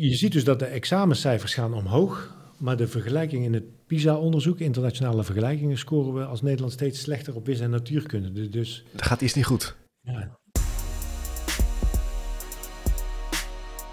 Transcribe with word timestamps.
je 0.00 0.16
ziet 0.16 0.32
dus 0.32 0.44
dat 0.44 0.58
de 0.58 0.64
examencijfers 0.64 1.54
gaan 1.54 1.74
omhoog, 1.74 2.36
maar 2.56 2.76
de 2.76 2.88
vergelijking 2.88 3.44
in 3.44 3.54
het 3.54 3.86
PISA-onderzoek, 3.86 4.58
internationale 4.58 5.24
vergelijkingen, 5.24 5.78
scoren 5.78 6.14
we 6.14 6.24
als 6.24 6.42
Nederland 6.42 6.72
steeds 6.72 7.00
slechter 7.00 7.34
op 7.34 7.46
wis- 7.46 7.60
en 7.60 7.70
natuurkunde. 7.70 8.32
Dus- 8.32 8.50
Dus 8.50 8.84
Dat 8.92 9.06
gaat 9.06 9.20
iets 9.20 9.34
niet 9.34 9.44
goed. 9.46 9.76
ja, 10.00 10.36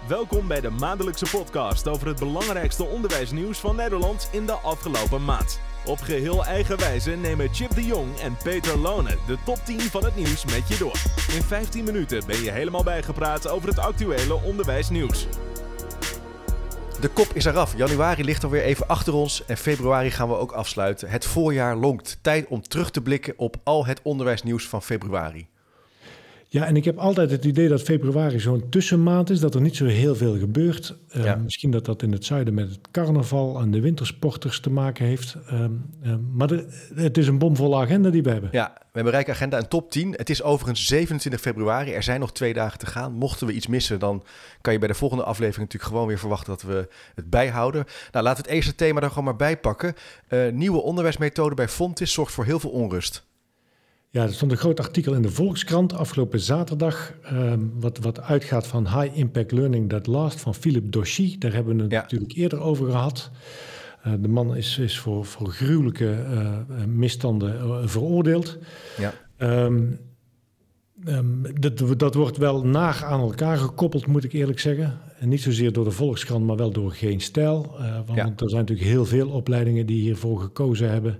Welkom 0.08 0.48
bij 0.48 0.60
de 0.60 0.70
maandelijkse 0.70 1.26
podcast 1.30 1.88
over 1.88 2.06
het 2.06 2.18
belangrijkste 2.18 2.84
onderwijsnieuws 2.84 3.58
van 3.58 3.76
Nederland 3.76 4.28
in 4.32 4.46
de 4.46 4.52
afgelopen 4.52 5.24
maand. 5.24 5.60
Op 5.86 5.98
geheel 5.98 6.44
eigen 6.44 6.78
wijze 6.78 7.10
nemen 7.10 7.54
Chip 7.54 7.70
de 7.74 7.84
Jong 7.84 8.16
en 8.18 8.36
Peter 8.42 8.78
Lone 8.78 9.16
de 9.26 9.36
top 9.44 9.58
10 9.64 9.80
van 9.80 10.04
het 10.04 10.16
nieuws 10.16 10.44
met 10.44 10.68
je 10.68 10.76
door. 10.78 10.98
In 11.34 11.42
15 11.42 11.84
minuten 11.84 12.26
ben 12.26 12.42
je 12.42 12.50
helemaal 12.50 12.84
bijgepraat 12.84 13.48
over 13.48 13.68
het 13.68 13.78
actuele 13.78 14.34
onderwijsnieuws. 14.42 15.26
De 17.00 17.08
kop 17.08 17.26
is 17.34 17.44
eraf. 17.44 17.76
Januari 17.76 18.24
ligt 18.24 18.44
alweer 18.44 18.62
even 18.62 18.88
achter 18.88 19.14
ons 19.14 19.44
en 19.44 19.56
februari 19.56 20.10
gaan 20.10 20.28
we 20.28 20.36
ook 20.36 20.52
afsluiten. 20.52 21.08
Het 21.10 21.24
voorjaar 21.24 21.76
longt. 21.76 22.18
Tijd 22.22 22.46
om 22.48 22.62
terug 22.62 22.90
te 22.90 23.02
blikken 23.02 23.34
op 23.36 23.56
al 23.64 23.86
het 23.86 24.00
onderwijsnieuws 24.02 24.68
van 24.68 24.82
februari. 24.82 25.48
Ja, 26.48 26.66
en 26.66 26.76
ik 26.76 26.84
heb 26.84 26.98
altijd 26.98 27.30
het 27.30 27.44
idee 27.44 27.68
dat 27.68 27.82
februari 27.82 28.40
zo'n 28.40 28.68
tussenmaand 28.68 29.30
is, 29.30 29.40
dat 29.40 29.54
er 29.54 29.60
niet 29.60 29.76
zo 29.76 29.84
heel 29.84 30.14
veel 30.16 30.38
gebeurt. 30.38 30.96
Eh, 31.08 31.24
Ja. 31.24 31.34
Misschien 31.36 31.70
dat 31.70 31.84
dat 31.84 32.02
in 32.02 32.12
het 32.12 32.24
zuiden 32.24 32.54
met 32.54 32.68
het 32.68 32.78
carnaval 32.90 33.60
en 33.60 33.70
de 33.70 33.80
wintersporters 33.80 34.60
te 34.60 34.70
maken 34.70 35.06
heeft. 35.06 35.36
Ehm, 35.46 35.70
ehm, 36.02 36.18
maar 36.32 36.46
de- 36.46 36.66
het 36.94 37.18
is 37.18 37.26
een 37.26 37.38
bomvolle 37.38 37.76
agenda 37.76 38.10
die 38.10 38.22
we 38.22 38.30
hebben. 38.30 38.48
Ja, 38.52 38.72
we 38.74 38.82
hebben 38.92 39.12
een 39.12 39.18
rijke 39.18 39.30
agenda 39.30 39.58
en 39.58 39.68
top 39.68 39.90
10. 39.90 40.12
Het 40.16 40.30
is 40.30 40.42
overigens 40.42 40.86
27 40.86 41.40
februari. 41.40 41.92
Er 41.92 42.02
zijn 42.02 42.20
nog 42.20 42.32
twee 42.32 42.52
dagen 42.54 42.78
te 42.78 42.86
gaan. 42.86 43.12
Mochten 43.12 43.46
we 43.46 43.52
iets 43.52 43.66
missen, 43.66 43.98
dan 43.98 44.24
kan 44.60 44.72
je 44.72 44.78
bij 44.78 44.88
de 44.88 44.94
volgende 44.94 45.24
aflevering 45.24 45.58
natuurlijk 45.64 45.90
gewoon 45.92 46.06
weer 46.08 46.18
verwachten 46.18 46.48
dat 46.52 46.62
we 46.62 46.88
het 47.14 47.30
bijhouden. 47.30 47.84
Nou, 48.12 48.24
laten 48.24 48.42
we 48.42 48.48
het 48.48 48.56
eerste 48.58 48.74
thema 48.74 49.00
er 49.00 49.08
gewoon 49.08 49.24
maar 49.24 49.36
bij 49.36 49.56
pakken. 49.58 49.94
Eh, 50.28 50.48
nieuwe 50.52 50.82
onderwijsmethode 50.82 51.54
bij 51.54 51.68
Fontis 51.68 52.12
zorgt 52.12 52.32
voor 52.32 52.44
heel 52.44 52.60
veel 52.60 52.70
onrust. 52.70 53.24
Ja, 54.16 54.22
er 54.22 54.32
stond 54.32 54.52
een 54.52 54.58
groot 54.58 54.80
artikel 54.80 55.14
in 55.14 55.22
de 55.22 55.30
Volkskrant 55.30 55.92
afgelopen 55.92 56.40
zaterdag. 56.40 57.12
ehm, 57.22 57.60
wat, 57.74 57.98
wat 57.98 58.20
uitgaat 58.20 58.66
van 58.66 58.88
High 59.00 59.18
Impact 59.18 59.52
Learning 59.52 59.88
That 59.88 60.06
Last 60.06 60.40
van 60.40 60.54
Philip 60.54 60.92
Dochy. 60.92 61.38
Daar 61.38 61.52
hebben 61.52 61.76
we 61.76 61.82
het 61.82 61.92
Ja. 61.92 62.00
natuurlijk 62.00 62.32
eerder 62.32 62.60
over 62.60 62.90
gehad. 62.90 63.30
Eh, 64.02 64.12
de 64.20 64.28
man 64.28 64.56
is, 64.56 64.78
is 64.78 64.98
voor, 64.98 65.24
voor 65.24 65.48
gruwelijke 65.48 66.10
eh, 66.10 66.58
misstanden 66.86 67.58
eh, 67.58 67.78
veroordeeld. 67.84 68.58
Ja. 68.98 69.12
Ehm, 69.36 69.82
ehm, 71.04 71.42
dat, 71.60 71.98
dat 71.98 72.14
wordt 72.14 72.36
wel 72.36 72.66
naar 72.66 73.04
aan 73.04 73.20
elkaar 73.20 73.56
gekoppeld, 73.56 74.06
moet 74.06 74.24
ik 74.24 74.32
eerlijk 74.32 74.60
zeggen. 74.60 74.98
En 75.18 75.28
niet 75.28 75.42
zozeer 75.42 75.72
door 75.72 75.84
de 75.84 75.90
Volkskrant, 75.90 76.46
maar 76.46 76.56
wel 76.56 76.70
door 76.70 76.92
Geen 76.92 77.20
Stijl. 77.20 77.76
Want 78.06 78.18
Ja. 78.18 78.24
er 78.36 78.50
zijn 78.50 78.60
natuurlijk 78.60 78.88
heel 78.88 79.04
veel 79.04 79.28
opleidingen 79.28 79.86
die 79.86 80.00
hiervoor 80.00 80.40
gekozen 80.40 80.90
hebben. 80.90 81.18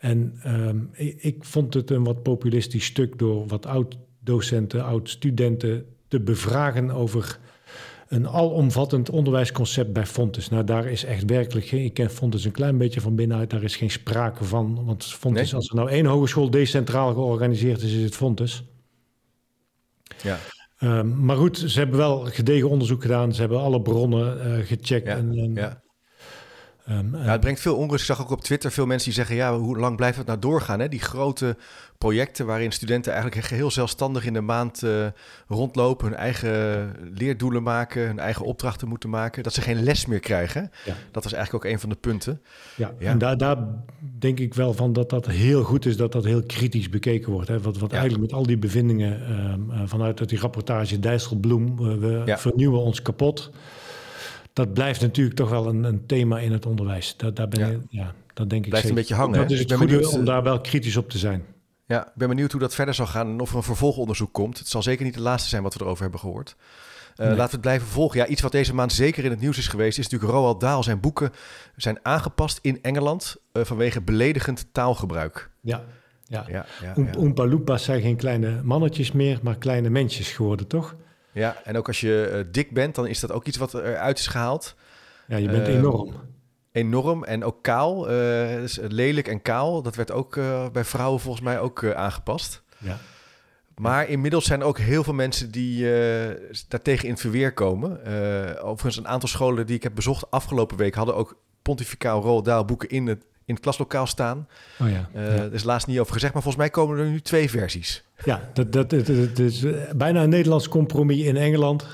En 0.00 0.34
ehm, 0.42 0.78
ik, 0.92 1.22
ik 1.22 1.44
vond 1.44 1.74
het 1.74 1.90
een 1.90 2.04
wat 2.04 2.22
populistisch 2.22 2.84
stuk 2.84 3.18
door 3.18 3.46
wat 3.46 3.66
oud-docenten, 3.66 4.84
oud-studenten 4.84 5.86
te 6.08 6.20
bevragen 6.20 6.90
over 6.90 7.38
een 8.08 8.28
alomvattend 8.28 9.10
onderwijsconcept 9.10 9.92
bij 9.92 10.06
Fontes. 10.06 10.48
Nou, 10.48 10.64
daar 10.64 10.86
is 10.86 11.04
echt 11.04 11.24
werkelijk 11.24 11.66
geen... 11.66 11.84
Ik 11.84 11.94
ken 11.94 12.10
Fontes 12.10 12.44
een 12.44 12.52
klein 12.52 12.78
beetje 12.78 13.00
van 13.00 13.14
binnenuit, 13.14 13.50
daar 13.50 13.62
is 13.62 13.76
geen 13.76 13.90
sprake 13.90 14.44
van. 14.44 14.84
Want 14.84 15.04
Fontes, 15.04 15.50
Nee? 15.50 15.54
als 15.54 15.68
er 15.68 15.74
nou 15.74 15.90
één 15.90 16.06
hogeschool 16.06 16.50
decentraal 16.50 17.14
georganiseerd 17.14 17.82
is, 17.82 17.92
is 17.92 18.02
het 18.02 18.16
Fontes. 18.16 18.64
Ja. 20.22 20.38
Ehm, 20.78 21.24
maar 21.24 21.36
goed, 21.36 21.58
ze 21.58 21.78
hebben 21.78 21.98
wel 21.98 22.20
gedegen 22.20 22.68
onderzoek 22.68 23.02
gedaan. 23.02 23.34
Ze 23.34 23.40
hebben 23.40 23.60
alle 23.60 23.82
bronnen 23.82 24.40
eh, 24.40 24.66
gecheckt. 24.66 25.06
Ja, 25.06 25.16
en, 25.16 25.38
en, 25.38 25.54
ja. 25.54 25.82
Ja, 26.86 27.30
het 27.30 27.40
brengt 27.40 27.60
veel 27.60 27.76
onrust. 27.76 28.00
Ik 28.00 28.06
zag 28.16 28.20
ook 28.20 28.30
op 28.30 28.40
Twitter 28.42 28.70
veel 28.72 28.86
mensen 28.86 29.04
die 29.06 29.14
zeggen... 29.18 29.36
ja, 29.36 29.58
hoe 29.58 29.78
lang 29.78 29.96
blijft 29.96 30.18
het 30.18 30.26
nou 30.26 30.38
doorgaan? 30.38 30.80
Hè? 30.80 30.88
Die 30.88 31.00
grote 31.00 31.56
projecten 31.98 32.46
waarin 32.46 32.72
studenten 32.72 33.12
eigenlijk 33.12 33.46
geheel 33.46 33.70
zelfstandig 33.70 34.24
in 34.24 34.32
de 34.32 34.40
maand 34.40 34.82
eh, 34.82 35.06
rondlopen... 35.48 36.06
hun 36.06 36.16
eigen 36.16 36.94
leerdoelen 37.14 37.62
maken, 37.62 38.06
hun 38.06 38.18
eigen 38.18 38.44
opdrachten 38.44 38.88
moeten 38.88 39.10
maken... 39.10 39.42
dat 39.42 39.54
ze 39.54 39.60
geen 39.60 39.82
les 39.82 40.06
meer 40.06 40.20
krijgen. 40.20 40.70
Ja. 40.84 40.94
Dat 41.10 41.24
was 41.24 41.32
eigenlijk 41.32 41.64
ook 41.64 41.72
een 41.72 41.80
van 41.80 41.88
de 41.88 41.96
punten. 41.96 42.40
Ja, 42.76 42.92
Ja. 42.98 43.10
en 43.10 43.18
daar, 43.18 43.36
daar 43.38 43.56
denk 44.18 44.38
ik 44.38 44.54
wel 44.54 44.72
van 44.74 44.92
dat 44.92 45.10
dat 45.10 45.26
heel 45.26 45.62
goed 45.62 45.86
is 45.86 45.96
dat 45.96 46.12
dat 46.12 46.24
heel 46.24 46.42
kritisch 46.46 46.88
bekeken 46.88 47.32
wordt. 47.32 47.48
Hè? 47.48 47.60
Wat, 47.60 47.78
wat 47.78 47.90
Ja. 47.90 47.98
eigenlijk 47.98 48.30
met 48.30 48.40
al 48.40 48.46
die 48.46 48.58
bevindingen 48.58 49.26
ehm, 49.26 49.70
eh, 49.70 49.80
vanuit 49.84 50.20
uit 50.20 50.28
die 50.28 50.38
rapportage 50.40 50.98
Dijsselbloem, 50.98 51.76
we 52.00 52.34
vernieuwen 52.38 52.80
ons 52.80 53.02
kapot. 53.02 53.50
Dat 54.64 54.72
blijft 54.74 55.00
natuurlijk 55.00 55.36
toch 55.36 55.50
wel 55.50 55.66
een, 55.66 55.84
een 55.84 56.06
thema 56.06 56.38
in 56.38 56.52
het 56.52 56.66
onderwijs. 56.66 57.16
Dat, 57.16 57.36
daar 57.36 57.48
ben 57.48 57.60
Ja. 57.60 57.66
ik, 57.68 57.80
ja, 57.88 58.14
dat 58.34 58.50
denk 58.50 58.64
ik 58.64 58.70
Blijft 58.70 58.88
een 58.88 58.94
beetje 58.94 59.14
hangen, 59.14 59.38
Dat 59.38 59.48
hè? 59.48 59.54
is 59.54 59.60
Ik 59.60 59.68
het 59.68 59.68
ben 59.68 59.78
goede 59.78 59.92
benieuwd, 59.92 60.12
om 60.14 60.20
eh, 60.20 60.26
daar 60.26 60.42
wel 60.42 60.60
kritisch 60.60 60.96
op 60.96 61.10
te 61.10 61.18
zijn. 61.18 61.44
Ja, 61.86 62.06
ik 62.06 62.12
ben 62.14 62.28
benieuwd 62.28 62.52
hoe 62.52 62.60
dat 62.60 62.74
verder 62.74 62.94
zal 62.94 63.06
gaan... 63.06 63.26
en 63.28 63.40
of 63.40 63.50
er 63.50 63.56
een 63.56 63.62
vervolgonderzoek 63.62 64.32
komt. 64.32 64.58
Het 64.58 64.68
zal 64.68 64.82
zeker 64.82 65.04
niet 65.04 65.14
de 65.14 65.20
laatste 65.20 65.48
zijn 65.48 65.62
wat 65.62 65.74
we 65.74 65.80
erover 65.80 66.02
hebben 66.02 66.20
gehoord. 66.20 66.56
Eh, 67.16 67.26
Nee. 67.26 67.28
Laten 67.28 67.44
we 67.44 67.50
het 67.52 67.60
blijven 67.60 67.86
volgen. 67.86 68.18
Ja, 68.18 68.26
iets 68.26 68.40
wat 68.42 68.52
deze 68.52 68.74
maand 68.74 68.92
zeker 68.92 69.24
in 69.24 69.30
het 69.30 69.40
nieuws 69.40 69.58
is 69.58 69.68
geweest... 69.68 69.98
is 69.98 70.08
natuurlijk 70.08 70.32
Roald 70.32 70.60
Dahl. 70.60 70.82
Zijn 70.82 71.00
boeken 71.00 71.32
zijn 71.76 71.98
aangepast 72.02 72.58
in 72.62 72.82
Engeland... 72.82 73.36
eh, 73.52 73.64
vanwege 73.64 74.00
beledigend 74.02 74.66
taalgebruik. 74.72 75.50
Ja, 75.60 75.84
ja. 76.24 76.44
Ja, 76.48 76.66
ja, 76.82 76.94
ja. 76.96 77.12
Oompa 77.18 77.46
Loompas 77.46 77.84
zijn 77.84 78.00
geen 78.00 78.16
kleine 78.16 78.60
mannetjes 78.62 79.12
meer, 79.12 79.38
maar 79.42 79.56
kleine 79.56 79.90
mensjes 79.90 80.32
geworden, 80.32 80.66
toch? 80.66 80.94
Ja, 81.32 81.56
en 81.64 81.76
ook 81.76 81.86
als 81.86 82.00
je 82.00 82.24
eh, 82.32 82.44
dik 82.52 82.72
bent, 82.74 82.94
dan 82.94 83.06
is 83.06 83.20
dat 83.20 83.32
ook 83.32 83.46
iets 83.46 83.56
wat 83.56 83.74
eruit 83.74 84.18
is 84.18 84.26
gehaald. 84.26 84.74
Ja, 85.26 85.36
je 85.36 85.48
bent 85.48 85.68
Ehm, 85.68 85.76
enorm. 85.76 86.14
Enorm. 86.72 87.24
En 87.24 87.44
ook 87.44 87.62
kaal. 87.62 88.08
eh, 88.08 88.54
dus 88.60 88.78
lelijk 88.88 89.28
en 89.28 89.42
kaal. 89.42 89.82
Dat 89.82 89.94
werd 89.96 90.10
ook 90.10 90.36
eh, 90.36 90.68
bij 90.68 90.84
vrouwen 90.84 91.20
volgens 91.20 91.44
mij 91.44 91.60
ook 91.60 91.82
eh, 91.82 91.90
aangepast. 91.90 92.62
Ja. 92.78 92.98
Maar 93.76 94.08
inmiddels 94.08 94.44
zijn 94.44 94.60
er 94.60 94.66
ook 94.66 94.78
heel 94.78 95.04
veel 95.04 95.12
mensen 95.14 95.50
die 95.50 95.94
eh, 96.02 96.36
daartegen 96.68 97.04
in 97.04 97.10
het 97.10 97.20
verweer 97.20 97.52
komen. 97.52 98.04
Eh, 98.04 98.64
overigens, 98.64 98.96
een 98.96 99.08
aantal 99.08 99.28
scholen 99.28 99.66
die 99.66 99.76
ik 99.76 99.82
heb 99.82 99.94
bezocht 99.94 100.30
afgelopen 100.30 100.76
week... 100.76 100.94
hadden 100.94 101.14
ook 101.16 101.36
pontificaal 101.62 102.22
Roald 102.22 102.44
Dahl 102.44 102.64
boeken 102.64 102.88
in 102.88 103.06
het, 103.06 103.24
in 103.50 103.56
het 103.56 103.64
klaslokaal 103.64 104.06
staan. 104.06 104.48
Oh 104.80 104.90
ja. 104.90 105.08
Eh 105.14 105.36
ja. 105.36 105.42
Er 105.42 105.54
is 105.54 105.64
laatst 105.64 105.86
niet 105.86 105.98
over 105.98 106.12
gezegd, 106.12 106.32
maar 106.32 106.42
volgens 106.42 106.62
mij 106.62 106.72
komen 106.72 106.98
er 106.98 107.06
nu 107.06 107.20
twee 107.20 107.50
versies. 107.50 108.04
Ja, 108.24 108.50
dat, 108.52 108.72
dat, 108.72 108.90
dat, 108.90 109.06
dat 109.06 109.38
is 109.38 109.64
eh, 109.64 109.72
bijna 109.96 110.22
een 110.22 110.28
Nederlands 110.28 110.68
compromis 110.68 111.22
in 111.22 111.36
Engeland. 111.36 111.86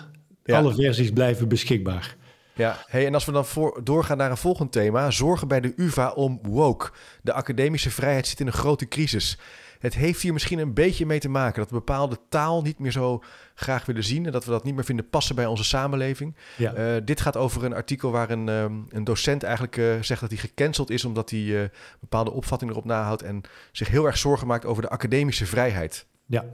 Ja. 0.44 0.58
Alle 0.58 0.74
versies 0.74 1.10
blijven 1.10 1.48
beschikbaar. 1.48 2.16
Ja, 2.54 2.84
hey, 2.86 3.06
en 3.06 3.14
als 3.14 3.24
we 3.24 3.32
dan 3.32 3.46
voor, 3.46 3.80
doorgaan 3.84 4.16
naar 4.16 4.30
een 4.30 4.36
volgend 4.36 4.72
thema, 4.72 5.10
zorgen 5.10 5.48
bij 5.48 5.60
de 5.60 5.72
UvA 5.76 6.10
om 6.10 6.38
woke. 6.42 6.90
De 7.22 7.32
academische 7.32 7.90
vrijheid 7.90 8.26
zit 8.26 8.40
in 8.40 8.46
een 8.46 8.52
grote 8.52 8.88
crisis. 8.88 9.38
Het 9.78 9.94
heeft 9.94 10.22
hier 10.22 10.32
misschien 10.32 10.58
een 10.58 10.74
beetje 10.74 11.06
mee 11.06 11.18
te 11.18 11.28
maken 11.28 11.60
dat 11.60 11.70
we 11.70 11.76
bepaalde 11.76 12.18
taal 12.28 12.62
niet 12.62 12.78
meer 12.78 12.92
zo 12.92 13.22
graag 13.54 13.86
willen 13.86 14.04
zien 14.04 14.26
en 14.26 14.32
dat 14.32 14.44
we 14.44 14.50
dat 14.50 14.64
niet 14.64 14.74
meer 14.74 14.84
vinden 14.84 15.08
passen 15.08 15.34
bij 15.34 15.46
onze 15.46 15.64
samenleving. 15.64 16.36
Ja. 16.56 16.74
Eh, 16.74 17.02
dit 17.04 17.20
gaat 17.20 17.36
over 17.36 17.64
een 17.64 17.74
artikel 17.74 18.10
waar 18.10 18.30
een, 18.30 18.48
ehm, 18.48 18.74
een 18.88 19.04
docent 19.04 19.42
eigenlijk 19.42 19.76
eh, 19.76 19.84
zegt 20.00 20.20
dat 20.20 20.30
hij 20.30 20.38
gecanceld 20.38 20.90
is 20.90 21.04
omdat 21.04 21.30
hij 21.30 21.62
eh, 21.62 21.68
bepaalde 22.00 22.30
opvattingen 22.30 22.74
erop 22.74 22.86
nahoudt 22.86 23.22
en 23.22 23.42
zich 23.72 23.88
heel 23.88 24.06
erg 24.06 24.18
zorgen 24.18 24.46
maakt 24.46 24.64
over 24.64 24.82
de 24.82 24.88
academische 24.88 25.46
vrijheid. 25.46 26.06
Ja, 26.26 26.44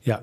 ja. 0.00 0.22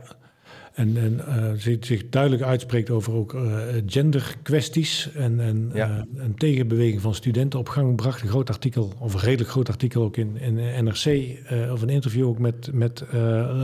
En, 0.74 0.98
en 0.98 1.26
eh, 1.28 1.52
zich, 1.56 1.86
zich 1.86 2.10
duidelijk 2.10 2.44
uitspreekt 2.44 2.90
over 2.90 3.14
ook 3.14 3.34
eh, 3.34 3.42
genderkwesties. 3.86 5.10
En, 5.16 5.40
en 5.40 5.72
Ja. 5.74 5.90
eh, 6.16 6.24
een 6.24 6.36
tegenbeweging 6.36 7.02
van 7.02 7.16
studenten 7.16 7.60
op 7.60 7.70
gang 7.70 7.96
bracht. 7.96 8.22
Een 8.22 8.28
groot 8.28 8.50
artikel, 8.50 8.94
of 9.00 9.14
een 9.14 9.20
redelijk 9.20 9.50
groot 9.50 9.70
artikel 9.70 10.04
ook 10.04 10.18
in, 10.18 10.38
in 10.38 10.84
NRC. 10.84 11.38
of 11.72 11.82
een 11.82 11.90
interview 11.90 12.28
ook 12.28 12.40
met, 12.40 12.70
met 12.74 13.04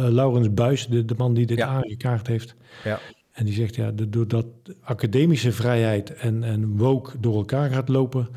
Laurens 0.09 0.53
Buis, 0.53 0.87
de, 0.87 1.05
de 1.05 1.13
man 1.17 1.33
die 1.33 1.45
dit 1.45 1.57
Ja. 1.57 1.67
aangekaart 1.67 2.27
heeft. 2.27 2.55
Ja. 2.83 2.99
En 3.31 3.45
die 3.45 3.53
zegt, 3.53 3.75
ja, 3.75 3.91
doordat 4.07 4.45
academische 4.81 5.51
vrijheid 5.51 6.13
en, 6.13 6.43
en 6.43 6.77
woke 6.77 7.19
door 7.19 7.35
elkaar 7.35 7.69
gaat 7.69 7.89
lopen... 7.89 8.27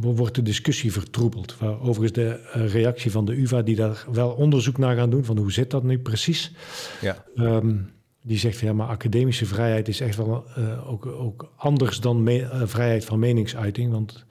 wo- 0.00 0.14
wordt 0.14 0.34
de 0.34 0.42
discussie 0.42 0.92
vertroebeld. 0.92 1.58
Waar 1.58 1.80
overigens 1.80 2.12
de 2.12 2.40
eh, 2.52 2.72
reactie 2.72 3.10
van 3.10 3.24
de 3.24 3.40
UvA, 3.40 3.62
die 3.62 3.76
daar 3.76 4.04
wel 4.12 4.30
onderzoek 4.30 4.78
naar 4.78 4.96
gaan 4.96 5.10
doen... 5.10 5.24
van 5.24 5.38
hoe 5.38 5.52
zit 5.52 5.70
dat 5.70 5.82
nu 5.82 5.98
precies... 5.98 6.52
Ja, 7.00 7.24
Ehm, 7.36 7.76
die 8.22 8.38
zegt 8.38 8.58
van 8.58 8.68
ja, 8.68 8.74
maar 8.74 8.86
academische 8.88 9.46
vrijheid 9.46 9.88
is 9.88 10.00
echt 10.00 10.16
wel 10.16 10.44
eh, 10.56 10.90
ook, 10.90 11.06
ook 11.06 11.52
anders 11.56 12.00
dan 12.00 12.22
me- 12.22 12.42
eh, 12.42 12.62
vrijheid 12.64 13.04
van 13.04 13.18
meningsuiting. 13.18 13.90
Want 13.92 14.24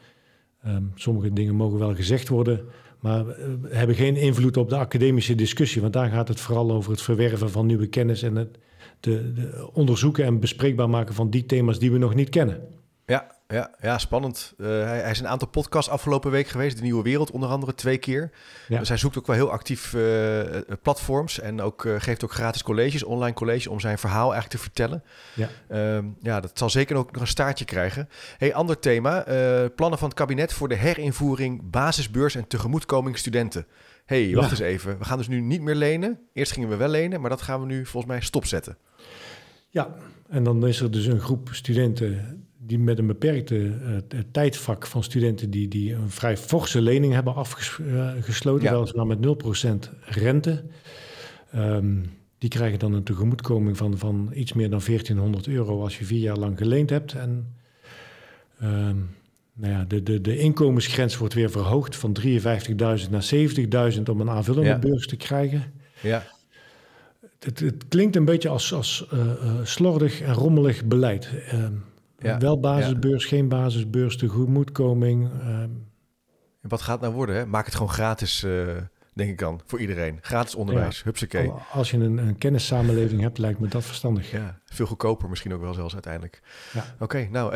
ehm, 0.63 0.83
sommige 0.95 1.33
dingen 1.33 1.55
mogen 1.55 1.79
wel 1.79 1.95
gezegd 1.95 2.27
worden, 2.27 2.61
maar 2.99 3.25
hebben 3.67 3.95
geen 3.95 4.15
invloed 4.15 4.57
op 4.57 4.69
de 4.69 4.75
academische 4.77 5.35
discussie. 5.35 5.81
Want 5.81 5.93
daar 5.93 6.09
gaat 6.09 6.27
het 6.27 6.39
vooral 6.39 6.71
over 6.71 6.91
het 6.91 7.01
verwerven 7.01 7.49
van 7.51 7.65
nieuwe 7.65 7.87
kennis 7.87 8.23
en 8.23 8.35
het 8.35 8.57
de, 8.99 9.33
de 9.33 9.69
onderzoeken 9.73 10.25
en 10.25 10.39
bespreekbaar 10.39 10.89
maken 10.89 11.13
van 11.15 11.29
die 11.29 11.45
thema's 11.45 11.79
die 11.79 11.91
we 11.91 11.97
nog 11.97 12.15
niet 12.15 12.29
kennen. 12.29 12.61
ja, 13.05 13.35
Ja, 13.53 13.71
ja 13.81 13.97
spannend. 13.97 14.53
Uh, 14.57 14.67
hij, 14.67 14.99
hij, 14.99 15.11
is 15.11 15.19
een 15.19 15.27
aantal 15.27 15.47
podcasts 15.47 15.89
afgelopen 15.91 16.31
week 16.31 16.47
geweest. 16.47 16.77
De 16.77 16.83
Nieuwe 16.83 17.03
Wereld 17.03 17.31
onder 17.31 17.49
andere 17.49 17.75
twee 17.75 17.97
keer. 17.97 18.31
Ja. 18.67 18.79
Dus 18.79 18.87
hij 18.87 18.97
zoekt 18.97 19.17
ook 19.17 19.27
wel 19.27 19.35
heel 19.35 19.51
actief 19.51 19.93
uh, 19.93 20.41
platforms. 20.81 21.39
En 21.39 21.61
ook, 21.61 21.83
uh, 21.83 21.95
geeft 21.97 22.23
ook 22.23 22.31
gratis 22.31 22.63
colleges, 22.63 23.03
online 23.03 23.33
colleges... 23.33 23.67
om 23.67 23.79
zijn 23.79 23.97
verhaal 23.97 24.33
eigenlijk 24.33 24.51
te 24.51 24.57
vertellen. 24.57 25.03
Ja, 25.33 25.49
uh, 25.71 26.05
ja 26.21 26.39
dat 26.39 26.51
zal 26.53 26.69
zeker 26.69 26.95
ook 26.95 27.11
nog 27.11 27.21
een 27.21 27.27
staartje 27.27 27.65
krijgen. 27.65 28.09
Hey, 28.37 28.53
ander 28.53 28.79
thema. 28.79 29.23
plannen 29.75 29.99
van 29.99 30.07
het 30.07 30.17
kabinet 30.17 30.53
voor 30.53 30.67
de 30.67 30.75
herinvoering... 30.75 31.69
basisbeurs 31.69 32.35
en 32.35 32.47
tegemoetkoming 32.47 33.17
studenten. 33.17 33.65
hey, 34.05 34.35
wacht 34.35 34.51
eens 34.51 34.59
even. 34.59 34.97
We 34.97 35.05
gaan 35.05 35.17
dus 35.17 35.27
nu 35.27 35.41
niet 35.41 35.61
meer 35.61 35.75
lenen. 35.75 36.19
Eerst 36.33 36.51
gingen 36.51 36.69
we 36.69 36.75
wel 36.75 36.89
lenen, 36.89 37.21
maar 37.21 37.29
dat 37.29 37.41
gaan 37.41 37.59
we 37.59 37.65
nu 37.65 37.85
volgens 37.85 38.13
mij 38.13 38.21
stopzetten. 38.21 38.77
Ja, 39.69 39.95
en 40.29 40.43
dan 40.43 40.67
is 40.67 40.79
er 40.79 40.91
dus 40.91 41.05
een 41.05 41.21
groep 41.21 41.49
studenten 41.51 42.42
die 42.65 42.79
met 42.79 42.97
een 42.97 43.07
beperkte 43.07 43.55
uh, 43.55 43.97
tijdvak 44.31 44.87
van 44.87 45.03
studenten 45.03 45.49
die, 45.49 45.67
die 45.67 45.93
een 45.93 46.09
vrij 46.09 46.37
forse 46.37 46.81
lening 46.81 47.13
hebben 47.13 47.35
afgesloten, 47.35 48.63
ja. 48.63 48.73
weliswaar 48.73 49.07
met 49.07 49.19
0% 49.87 49.89
rente. 50.05 50.63
Um, 51.55 52.11
die 52.37 52.49
krijgen 52.49 52.79
dan 52.79 52.93
een 52.93 53.03
tegemoetkoming 53.03 53.77
van, 53.77 53.97
van 53.97 54.31
iets 54.33 54.53
meer 54.53 54.69
dan 54.69 54.81
1400 54.85 55.47
euro 55.47 55.81
als 55.81 55.97
je 55.97 56.05
vier 56.05 56.19
jaar 56.19 56.37
lang 56.37 56.57
geleend 56.57 56.89
hebt. 56.89 57.13
En 57.13 57.55
um, 58.63 59.09
nou 59.53 59.73
ja, 59.73 59.85
de, 59.87 60.03
de, 60.03 60.21
de 60.21 60.37
inkomensgrens 60.37 61.17
wordt 61.17 61.33
weer 61.33 61.51
verhoogd 61.51 61.95
van 61.95 62.17
53.000 62.21 63.09
naar 63.09 63.29
70.000 63.95 64.01
om 64.09 64.21
een 64.21 64.29
aanvullende 64.29 64.69
ja. 64.69 64.79
beurs 64.79 65.07
te 65.07 65.15
krijgen. 65.15 65.63
Ja. 66.01 66.23
Het, 67.39 67.59
het, 67.59 67.87
klinkt 67.87 68.15
een 68.15 68.25
beetje 68.25 68.49
als, 68.49 68.73
als 68.73 69.07
uh, 69.13 69.19
uh, 69.19 69.53
slordig 69.63 70.21
en 70.21 70.33
rommelig 70.33 70.85
beleid. 70.85 71.29
Uh, 71.53 71.65
ja. 72.23 72.37
Wel 72.37 72.59
basisbeurs, 72.59 73.25
geen 73.25 73.47
basisbeurs, 73.47 74.17
tegemoetkoming. 74.17 75.29
Uh, 75.43 75.63
wat 76.61 76.81
gaat 76.81 76.93
het 76.93 77.01
nou 77.01 77.13
worden? 77.13 77.35
Hè? 77.35 77.45
Maak 77.45 77.65
het 77.65 77.73
gewoon 77.73 77.91
gratis, 77.91 78.43
uh, 78.43 78.77
denk 79.13 79.29
ik 79.29 79.39
dan, 79.39 79.61
voor 79.65 79.79
iedereen. 79.79 80.17
Gratis 80.21 80.55
onderwijs, 80.55 80.97
ja. 80.97 81.03
hupsakee. 81.03 81.51
Als 81.71 81.91
je 81.91 81.97
een, 81.97 82.17
een 82.17 82.37
kennissamenleving 82.37 83.21
hebt, 83.21 83.37
lijkt 83.37 83.59
me 83.59 83.67
dat 83.67 83.83
verstandig. 83.83 84.31
Ja, 84.31 84.59
veel 84.65 84.85
goedkoper 84.85 85.29
misschien 85.29 85.53
ook 85.53 85.61
wel 85.61 85.73
zelfs 85.73 85.93
uiteindelijk. 85.93 86.41
Ja. 86.73 86.85
Oké, 86.93 87.03
okay, 87.03 87.29
nou, 87.31 87.53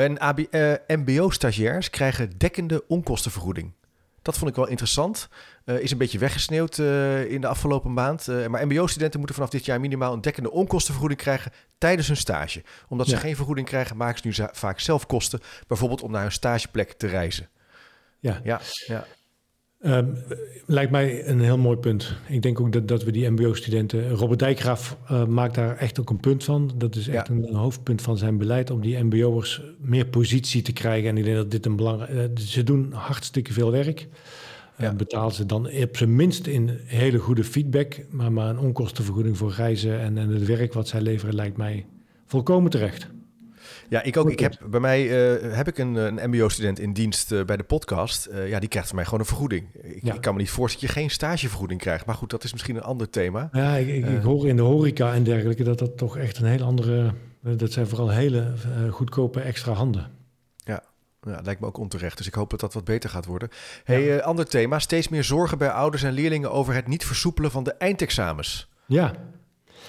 en 0.87 0.99
mbo-stagiairs 0.99 1.89
krijgen 1.89 2.37
dekkende 2.37 2.83
onkostenvergoeding. 2.87 3.73
Dat 4.27 4.37
vond 4.37 4.49
ik 4.49 4.55
wel 4.55 4.67
interessant. 4.67 5.29
Uh, 5.65 5.79
is 5.79 5.91
een 5.91 5.97
beetje 5.97 6.17
weggesneeuwd 6.17 6.77
uh, 6.77 7.31
in 7.31 7.41
de 7.41 7.47
afgelopen 7.47 7.93
maand. 7.93 8.27
Uh, 8.27 8.47
maar 8.47 8.67
MBO-studenten 8.67 9.17
moeten 9.17 9.35
vanaf 9.35 9.49
dit 9.49 9.65
jaar 9.65 9.79
minimaal 9.79 10.13
een 10.13 10.21
dekkende 10.21 10.51
onkostenvergoeding 10.51 11.21
krijgen 11.21 11.51
tijdens 11.77 12.07
hun 12.07 12.17
stage. 12.17 12.63
Omdat 12.87 13.07
ze 13.07 13.17
geen 13.17 13.35
vergoeding 13.35 13.67
krijgen, 13.67 13.97
maken 13.97 14.33
ze 14.33 14.43
nu 14.43 14.49
vaak 14.53 14.79
zelf 14.79 15.05
kosten. 15.05 15.39
Bijvoorbeeld 15.67 16.01
om 16.01 16.11
naar 16.11 16.21
hun 16.21 16.31
stageplek 16.31 16.91
te 16.91 17.07
reizen. 17.07 17.49
Ja, 18.19 18.41
ja, 18.43 18.61
ja. 18.87 19.05
Um, 19.85 20.17
lijkt 20.65 20.91
mij 20.91 21.27
een 21.27 21.39
heel 21.39 21.57
mooi 21.57 21.77
punt. 21.77 22.15
Ik 22.27 22.41
denk 22.41 22.59
ook 22.59 22.71
dat, 22.71 22.87
dat 22.87 23.03
we 23.03 23.11
die 23.11 23.29
MBO-studenten. 23.29 24.09
Robert 24.09 24.39
Dijkgraaf 24.39 24.97
uh, 25.11 25.25
maakt 25.25 25.55
daar 25.55 25.77
echt 25.77 25.99
ook 25.99 26.09
een 26.09 26.19
punt 26.19 26.43
van. 26.43 26.71
Dat 26.75 26.95
is 26.95 27.07
echt 27.07 27.27
ja. 27.27 27.33
een, 27.33 27.47
een, 27.47 27.55
hoofdpunt 27.55 28.01
van 28.01 28.17
zijn 28.17 28.37
beleid 28.37 28.71
om 28.71 28.81
die 28.81 29.03
MBO'ers 29.03 29.61
meer 29.79 30.05
positie 30.05 30.61
te 30.61 30.73
krijgen. 30.73 31.09
En 31.09 31.17
ik 31.17 31.23
denk 31.23 31.35
dat 31.35 31.51
dit 31.51 31.65
een 31.65 31.75
belangrijk. 31.75 32.11
Uh, 32.39 32.45
ze 32.45 32.63
doen 32.63 32.91
hartstikke 32.91 33.53
veel 33.53 33.71
werk. 33.71 34.07
Ja. 34.77 34.91
Uh, 34.91 34.97
betalen 34.97 35.33
ze 35.33 35.45
dan 35.45 35.65
op 35.65 35.97
zijn 35.97 36.15
minst 36.15 36.47
in 36.47 36.79
hele 36.85 37.17
goede 37.17 37.43
feedback. 37.43 38.01
Maar, 38.09 38.31
maar 38.31 38.49
een 38.49 38.59
onkostenvergoeding 38.59 39.37
voor 39.37 39.51
reizen 39.51 39.99
en, 39.99 40.17
en 40.17 40.29
het 40.29 40.45
werk 40.45 40.73
wat 40.73 40.87
zij 40.87 41.01
leveren 41.01 41.35
lijkt 41.35 41.57
mij 41.57 41.85
volkomen 42.25 42.71
terecht. 42.71 43.07
Ja, 43.89 44.03
ik 44.03 44.17
ook. 44.17 44.31
Ik 44.31 44.39
heb, 44.39 44.57
bij 44.69 44.79
mij 44.79 45.03
uh, 45.03 45.55
heb 45.55 45.67
ik 45.67 45.77
een, 45.77 45.95
een 45.95 46.29
mbo-student 46.29 46.79
in 46.79 46.93
dienst 46.93 47.31
uh, 47.31 47.45
bij 47.45 47.57
de 47.57 47.63
podcast. 47.63 48.27
Uh, 48.31 48.49
ja, 48.49 48.59
die 48.59 48.69
krijgt 48.69 48.87
van 48.87 48.95
mij 48.95 49.05
gewoon 49.05 49.19
een 49.19 49.25
vergoeding. 49.25 49.67
Ik, 49.73 50.03
ja. 50.03 50.13
ik, 50.13 50.21
kan 50.21 50.33
me 50.33 50.39
niet 50.39 50.49
voorstellen 50.49 50.87
dat 50.87 50.95
je 50.95 51.01
geen 51.01 51.11
stagevergoeding 51.11 51.79
krijgt. 51.79 52.05
Maar 52.05 52.15
goed, 52.15 52.29
dat 52.29 52.43
is 52.43 52.51
misschien 52.51 52.75
een 52.75 52.83
ander 52.83 53.09
thema. 53.09 53.49
Ja, 53.51 53.75
ik, 53.75 53.87
ik, 53.87 54.05
ik 54.05 54.21
hoor 54.21 54.47
in 54.47 54.55
de 54.55 54.61
horeca 54.61 55.13
en 55.13 55.23
dergelijke 55.23 55.63
dat 55.63 55.79
dat 55.79 55.97
toch 55.97 56.17
echt 56.17 56.37
een 56.37 56.45
hele 56.45 56.63
andere... 56.63 57.13
Dat 57.41 57.71
zijn 57.71 57.87
vooral 57.87 58.09
hele 58.09 58.53
goedkope 58.89 59.39
extra 59.39 59.71
handen. 59.71 60.11
Ja, 60.55 60.83
ja, 61.21 61.39
lijkt 61.43 61.61
me 61.61 61.67
ook 61.67 61.77
onterecht. 61.77 62.17
Dus 62.17 62.27
ik 62.27 62.33
hoop 62.33 62.49
dat 62.49 62.59
dat 62.59 62.73
wat 62.73 62.83
beter 62.83 63.09
gaat 63.09 63.25
worden. 63.25 63.49
Hey, 63.83 64.01
ja. 64.03 64.17
ander 64.17 64.45
thema. 64.45 64.79
Steeds 64.79 65.07
meer 65.07 65.23
zorgen 65.23 65.57
bij 65.57 65.71
ouders 65.71 66.03
en 66.03 66.13
leerlingen 66.13 66.51
over 66.51 66.73
het 66.73 66.87
niet 66.87 67.05
versoepelen 67.05 67.51
van 67.51 67.63
de 67.63 67.73
eindexamens. 67.73 68.69
Ja. 68.85 69.13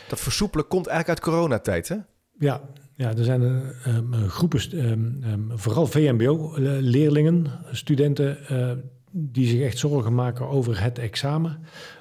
Dat 0.08 0.20
versoepelen 0.20 0.68
komt 0.68 0.86
eigenlijk 0.86 1.18
uit 1.18 1.34
coronatijd, 1.34 1.88
hè? 1.88 1.96
Ja, 2.38 2.60
ja, 2.98 3.16
er 3.16 3.24
zijn 3.24 3.42
um, 3.86 4.12
groepen, 4.28 4.90
um, 4.90 5.22
um, 5.24 5.50
vooral 5.54 5.86
VMBO-leerlingen, 5.86 7.46
studenten, 7.70 8.38
uh, 8.52 8.70
die 9.10 9.46
zich 9.46 9.60
echt 9.60 9.78
zorgen 9.78 10.14
maken 10.14 10.48
over 10.48 10.82
het 10.82 10.98
examen. 10.98 11.58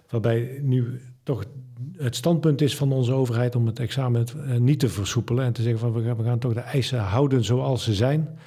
Waarbij 0.09 0.59
nu 0.61 1.01
toch 1.23 1.45
het 1.97 2.15
standpunt 2.15 2.61
is 2.61 2.75
van 2.75 2.91
onze 2.91 3.13
overheid 3.13 3.55
om 3.55 3.65
het 3.65 3.79
examen 3.79 4.25
niet 4.57 4.79
te 4.79 4.89
versoepelen 4.89 5.45
en 5.45 5.53
te 5.53 5.61
zeggen 5.61 5.79
van 5.79 5.93
we 5.93 6.23
gaan, 6.23 6.39
toch 6.39 6.53
de 6.53 6.59
eisen 6.59 6.99
houden 6.99 7.43
zoals 7.43 7.83
ze 7.83 7.93
zijn. 7.93 8.39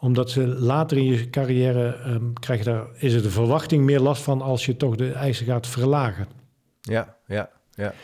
Omdat 0.00 0.30
ze 0.30 0.46
later 0.46 0.96
in 0.96 1.04
je 1.04 1.30
carrière 1.30 2.20
krijg 2.40 2.58
je 2.58 2.64
daar, 2.64 2.86
is 2.98 3.12
er 3.12 3.22
de 3.22 3.30
verwachting 3.30 3.84
meer 3.84 4.00
last 4.00 4.22
van 4.22 4.42
als 4.42 4.66
je 4.66 4.76
toch 4.76 4.96
de 4.96 5.12
eisen 5.12 5.46
gaat 5.46 5.66
verlagen. 5.66 6.26
Ja, 6.80 7.16
ja, 7.26 7.50
ja. 7.74 7.94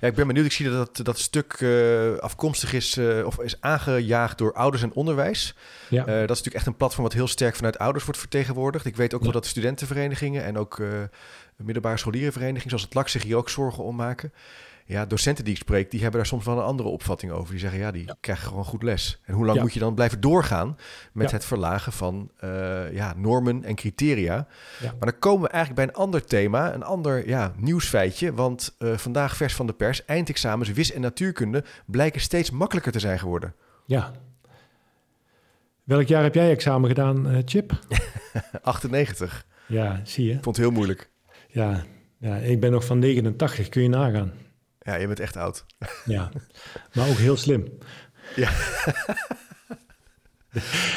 Ja, 0.00 0.08
ik 0.08 0.14
ben 0.14 0.26
benieuwd. 0.26 0.44
Ik 0.46 0.52
zie 0.52 0.70
dat 0.70 1.00
dat 1.02 1.18
stuk 1.18 1.60
uh, 1.60 2.16
afkomstig 2.18 2.72
is 2.72 2.96
uh, 2.96 3.26
of 3.26 3.38
is 3.38 3.60
aangejaagd 3.60 4.38
door 4.38 4.52
ouders 4.52 4.82
en 4.82 4.92
onderwijs. 4.92 5.54
Ja. 5.88 6.00
Uh, 6.00 6.06
dat 6.06 6.14
is 6.14 6.26
natuurlijk 6.28 6.54
echt 6.54 6.66
een 6.66 6.76
platform 6.76 7.04
wat 7.04 7.12
heel 7.12 7.28
sterk 7.28 7.56
vanuit 7.56 7.78
ouders 7.78 8.04
wordt 8.04 8.20
vertegenwoordigd. 8.20 8.84
Ik 8.84 8.96
weet 8.96 9.14
ook 9.14 9.18
ja. 9.18 9.24
wel 9.24 9.40
dat 9.40 9.46
studentenverenigingen 9.46 10.44
en 10.44 10.58
ook 10.58 10.82
middelbare 11.56 11.96
scholierenverenigingen 11.96 12.68
zoals 12.68 12.84
het 12.84 12.94
LAK 12.94 13.08
zich 13.08 13.22
hier 13.22 13.36
ook 13.36 13.48
zorgen 13.48 13.84
om 13.84 13.96
maken 13.96 14.32
ja, 14.88 15.06
docenten 15.06 15.44
die 15.44 15.54
ik 15.54 15.60
spreek, 15.60 15.90
die 15.90 16.00
hebben 16.00 16.20
daar 16.20 16.28
soms 16.28 16.44
wel 16.44 16.58
een 16.58 16.64
andere 16.64 16.88
opvatting 16.88 17.32
over. 17.32 17.50
Die 17.50 17.60
zeggen, 17.60 17.78
ja, 17.78 17.90
die 17.90 18.06
ja. 18.06 18.16
krijgen 18.20 18.48
gewoon 18.48 18.64
goed 18.64 18.82
les. 18.82 19.20
En 19.24 19.34
hoe 19.34 19.44
lang 19.44 19.56
ja. 19.56 19.62
moet 19.62 19.72
je 19.72 19.80
dan 19.80 19.94
blijven 19.94 20.20
doorgaan 20.20 20.76
met 21.12 21.30
ja. 21.30 21.36
het 21.36 21.44
verlagen 21.44 21.92
van 21.92 22.30
uh, 22.44 22.92
ja, 22.92 23.14
normen 23.16 23.64
en 23.64 23.74
criteria? 23.74 24.46
Maar 24.80 25.10
dan 25.10 25.18
komen 25.18 25.42
we 25.42 25.48
eigenlijk 25.48 25.84
bij 25.86 25.94
een 25.94 26.02
ander 26.04 26.24
thema, 26.24 26.74
een 26.74 26.82
ander 26.82 27.28
ja, 27.28 27.52
nieuwsfeitje. 27.56 28.34
Want 28.34 28.76
uh, 28.78 28.96
vandaag 28.96 29.36
vers 29.36 29.54
van 29.54 29.66
de 29.66 29.72
pers, 29.72 30.04
eindexamens 30.04 30.72
wis 30.72 30.92
en 30.92 31.00
natuurkunde 31.00 31.64
blijken 31.86 32.20
steeds 32.20 32.50
makkelijker 32.50 32.92
te 32.92 33.00
zijn 33.00 33.18
geworden. 33.18 33.54
Ja. 33.86 34.12
Welk 35.84 36.06
jaar 36.06 36.22
heb 36.22 36.34
jij 36.34 36.50
examen 36.50 36.88
gedaan, 36.88 37.30
uh, 37.30 37.38
Chip? 37.44 37.78
98. 38.62 39.46
Ja, 39.66 40.00
zie 40.04 40.26
je. 40.26 40.32
Ik 40.32 40.42
vond 40.42 40.56
het 40.56 40.64
heel 40.64 40.74
moeilijk. 40.74 41.10
Ja, 41.48 41.84
ja, 42.18 42.36
ik 42.36 42.60
ben 42.60 42.70
nog 42.70 42.84
van 42.84 42.98
89, 42.98 43.68
kun 43.68 43.82
je 43.82 43.88
nagaan. 43.88 44.32
Ja, 44.78 44.94
je 44.94 45.06
bent 45.06 45.20
echt 45.20 45.36
oud. 45.36 45.64
Ja, 46.04 46.30
maar 46.94 47.08
ook 47.08 47.16
heel 47.16 47.36
slim. 47.36 47.78
Ja. 48.36 48.50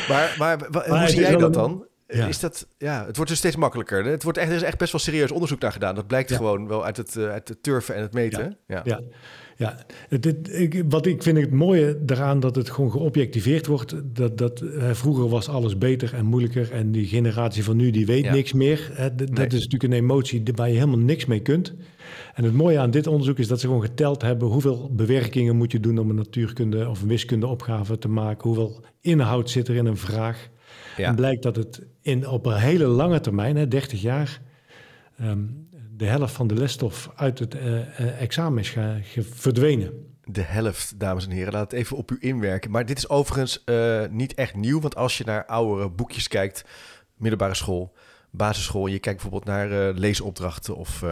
maar, 0.09 0.35
maar, 0.37 0.71
maar 0.71 0.99
hoe 0.99 1.07
zie 1.07 1.19
jij 1.19 1.35
dat 1.35 1.53
dan? 1.53 1.85
Ja. 2.07 2.27
Is 2.27 2.39
dat, 2.39 2.67
ja, 2.77 3.05
het 3.05 3.15
wordt 3.15 3.31
dus 3.31 3.39
steeds 3.39 3.55
makkelijker. 3.55 4.05
Het 4.05 4.23
wordt 4.23 4.37
echt, 4.37 4.49
er 4.49 4.55
is 4.55 4.61
echt 4.61 4.77
best 4.77 4.91
wel 4.91 5.01
serieus 5.01 5.31
onderzoek 5.31 5.59
naar 5.59 5.71
gedaan. 5.71 5.95
Dat 5.95 6.07
blijkt 6.07 6.29
ja. 6.29 6.35
gewoon 6.35 6.67
wel 6.67 6.85
uit 6.85 6.97
het, 6.97 7.15
uh, 7.15 7.29
uit 7.29 7.47
het 7.47 7.63
turven 7.63 7.95
en 7.95 8.01
het 8.01 8.13
meten. 8.13 8.57
Ja, 8.67 8.81
ja. 8.83 9.01
Ja. 9.61 9.85
Het, 10.09 10.25
het, 10.25 10.49
ik, 10.53 10.83
wat 10.89 11.05
ik 11.05 11.23
vind 11.23 11.37
het 11.37 11.51
mooie 11.51 11.97
daaraan 12.01 12.39
dat 12.39 12.55
het 12.55 12.69
gewoon 12.69 12.91
geobjectiveerd 12.91 13.67
wordt. 13.67 13.95
Dat, 14.13 14.37
dat 14.37 14.63
vroeger 14.91 15.29
was 15.29 15.49
alles 15.49 15.77
beter 15.77 16.13
en 16.13 16.25
moeilijker. 16.25 16.71
En 16.71 16.91
die 16.91 17.05
generatie 17.05 17.63
van 17.63 17.77
nu 17.77 17.91
die 17.91 18.05
weet 18.05 18.31
niks 18.31 18.53
meer. 18.53 18.89
Hè, 18.93 19.15
dat 19.15 19.29
nee. 19.29 19.47
is 19.47 19.53
natuurlijk 19.53 19.83
een 19.83 19.99
emotie 19.99 20.43
waar 20.55 20.69
je 20.69 20.73
helemaal 20.73 20.97
niks 20.97 21.25
mee 21.25 21.41
kunt. 21.41 21.73
En 22.33 22.43
het 22.43 22.53
mooie 22.53 22.79
aan 22.79 22.91
dit 22.91 23.07
onderzoek 23.07 23.39
is 23.39 23.47
dat 23.47 23.59
ze 23.59 23.67
gewoon 23.67 23.81
geteld 23.81 24.21
hebben 24.21 24.47
hoeveel 24.47 24.89
bewerkingen 24.93 25.55
moet 25.55 25.71
je 25.71 25.79
doen 25.79 25.97
om 25.97 26.09
een 26.09 26.15
natuurkunde 26.15 26.89
of 26.89 27.01
een 27.01 27.07
wiskundeopgave 27.07 27.97
te 27.97 28.09
maken. 28.09 28.47
Hoeveel 28.47 28.83
inhoud 29.01 29.49
zit 29.49 29.67
er 29.67 29.75
in 29.75 29.85
een 29.85 29.97
vraag. 29.97 30.49
Ja. 30.97 31.07
En 31.07 31.15
blijkt 31.15 31.43
dat 31.43 31.55
het 31.55 31.81
in, 32.01 32.27
op 32.27 32.45
een 32.45 32.57
hele 32.57 32.85
lange 32.85 33.19
termijn, 33.19 33.55
hè, 33.55 33.67
30 33.67 34.01
jaar, 34.01 34.41
um, 35.21 35.67
de 36.01 36.07
helft 36.07 36.33
van 36.33 36.47
de 36.47 36.53
lesstof 36.53 37.09
uit 37.15 37.39
het 37.39 37.55
uh, 37.55 37.63
uh, 37.63 38.21
examen 38.21 38.59
is 38.59 38.75
verdwenen. 39.31 39.91
De 40.23 40.41
helft, 40.41 40.99
dames 40.99 41.25
en 41.25 41.31
heren. 41.31 41.53
Laat 41.53 41.71
het 41.71 41.79
even 41.79 41.97
op 41.97 42.11
u 42.11 42.17
inwerken. 42.19 42.71
Maar 42.71 42.85
dit 42.85 42.97
is 42.97 43.09
overigens 43.09 43.61
uh, 43.65 44.01
niet 44.09 44.33
echt 44.33 44.55
nieuw. 44.55 44.79
Want 44.79 44.95
als 44.95 45.17
je 45.17 45.23
naar 45.25 45.45
oudere 45.45 45.89
boekjes 45.89 46.27
kijkt, 46.27 46.65
middelbare 47.15 47.53
school, 47.53 47.93
basisschool... 48.29 48.85
en 48.85 48.91
je 48.91 48.99
kijkt 48.99 49.21
bijvoorbeeld 49.21 49.57
naar 49.57 49.93
leesopdrachten 49.93 50.75
of 50.75 51.03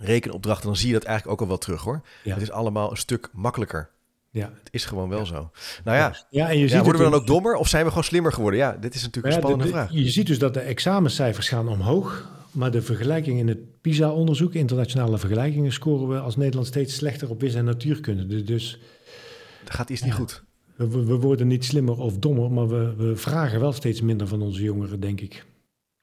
rekenopdrachten... 0.00 0.66
dan 0.66 0.76
zie 0.76 0.88
je 0.88 0.94
dat 0.94 1.04
eigenlijk 1.04 1.34
ook 1.34 1.42
al 1.42 1.48
wel 1.48 1.58
terug, 1.58 1.82
hoor. 1.82 2.02
Ja. 2.22 2.32
Het 2.32 2.42
is 2.42 2.50
allemaal 2.50 2.90
een 2.90 2.96
stuk 2.96 3.28
makkelijker. 3.32 3.90
Ja. 4.30 4.50
Het 4.58 4.68
is 4.70 4.84
gewoon 4.84 5.08
wel 5.08 5.18
ja. 5.18 5.24
zo. 5.24 5.50
Nou 5.84 5.96
ja, 5.96 6.16
ja 6.30 6.48
en 6.48 6.58
je 6.58 6.68
ziet 6.68 6.82
worden 6.82 7.04
we 7.04 7.10
dan 7.10 7.20
ook 7.20 7.26
dommer 7.26 7.54
of 7.54 7.68
zijn 7.68 7.82
we 7.82 7.88
gewoon 7.88 8.04
slimmer 8.04 8.32
geworden? 8.32 8.60
Ja, 8.60 8.76
dit 8.80 8.94
is 8.94 9.02
natuurlijk 9.02 9.34
een 9.34 9.40
spannende 9.40 9.64
de, 9.64 9.70
de, 9.70 9.76
vraag. 9.76 9.92
Je 9.92 10.10
ziet 10.10 10.26
dus 10.26 10.38
dat 10.38 10.54
de 10.54 10.60
examencijfers 10.60 11.48
gaan 11.48 11.68
omhoog. 11.68 12.36
Maar 12.50 12.70
de 12.70 12.82
vergelijking 12.82 13.38
in 13.38 13.48
het 13.48 13.80
PISA-onderzoek, 13.80 14.54
internationale 14.54 15.18
vergelijkingen, 15.18 15.72
scoren 15.72 16.08
we 16.08 16.18
als 16.18 16.36
Nederland 16.36 16.66
steeds 16.66 16.94
slechter 16.94 17.30
op 17.30 17.40
wis- 17.40 17.54
en 17.54 17.64
natuurkunde. 17.64 18.42
Dus. 18.42 18.78
Er 19.66 19.74
gaat 19.74 19.90
iets 19.90 20.02
niet 20.02 20.12
goed. 20.12 20.42
we, 20.76 21.04
we 21.04 21.16
worden 21.16 21.46
niet 21.46 21.64
slimmer 21.64 21.98
of 21.98 22.18
dommer, 22.18 22.50
maar 22.50 22.68
we, 22.68 22.94
we 22.96 23.16
vragen 23.16 23.60
wel 23.60 23.72
steeds 23.72 24.00
minder 24.00 24.26
van 24.26 24.42
onze 24.42 24.62
jongeren, 24.62 25.00
denk 25.00 25.20
ik. 25.20 25.46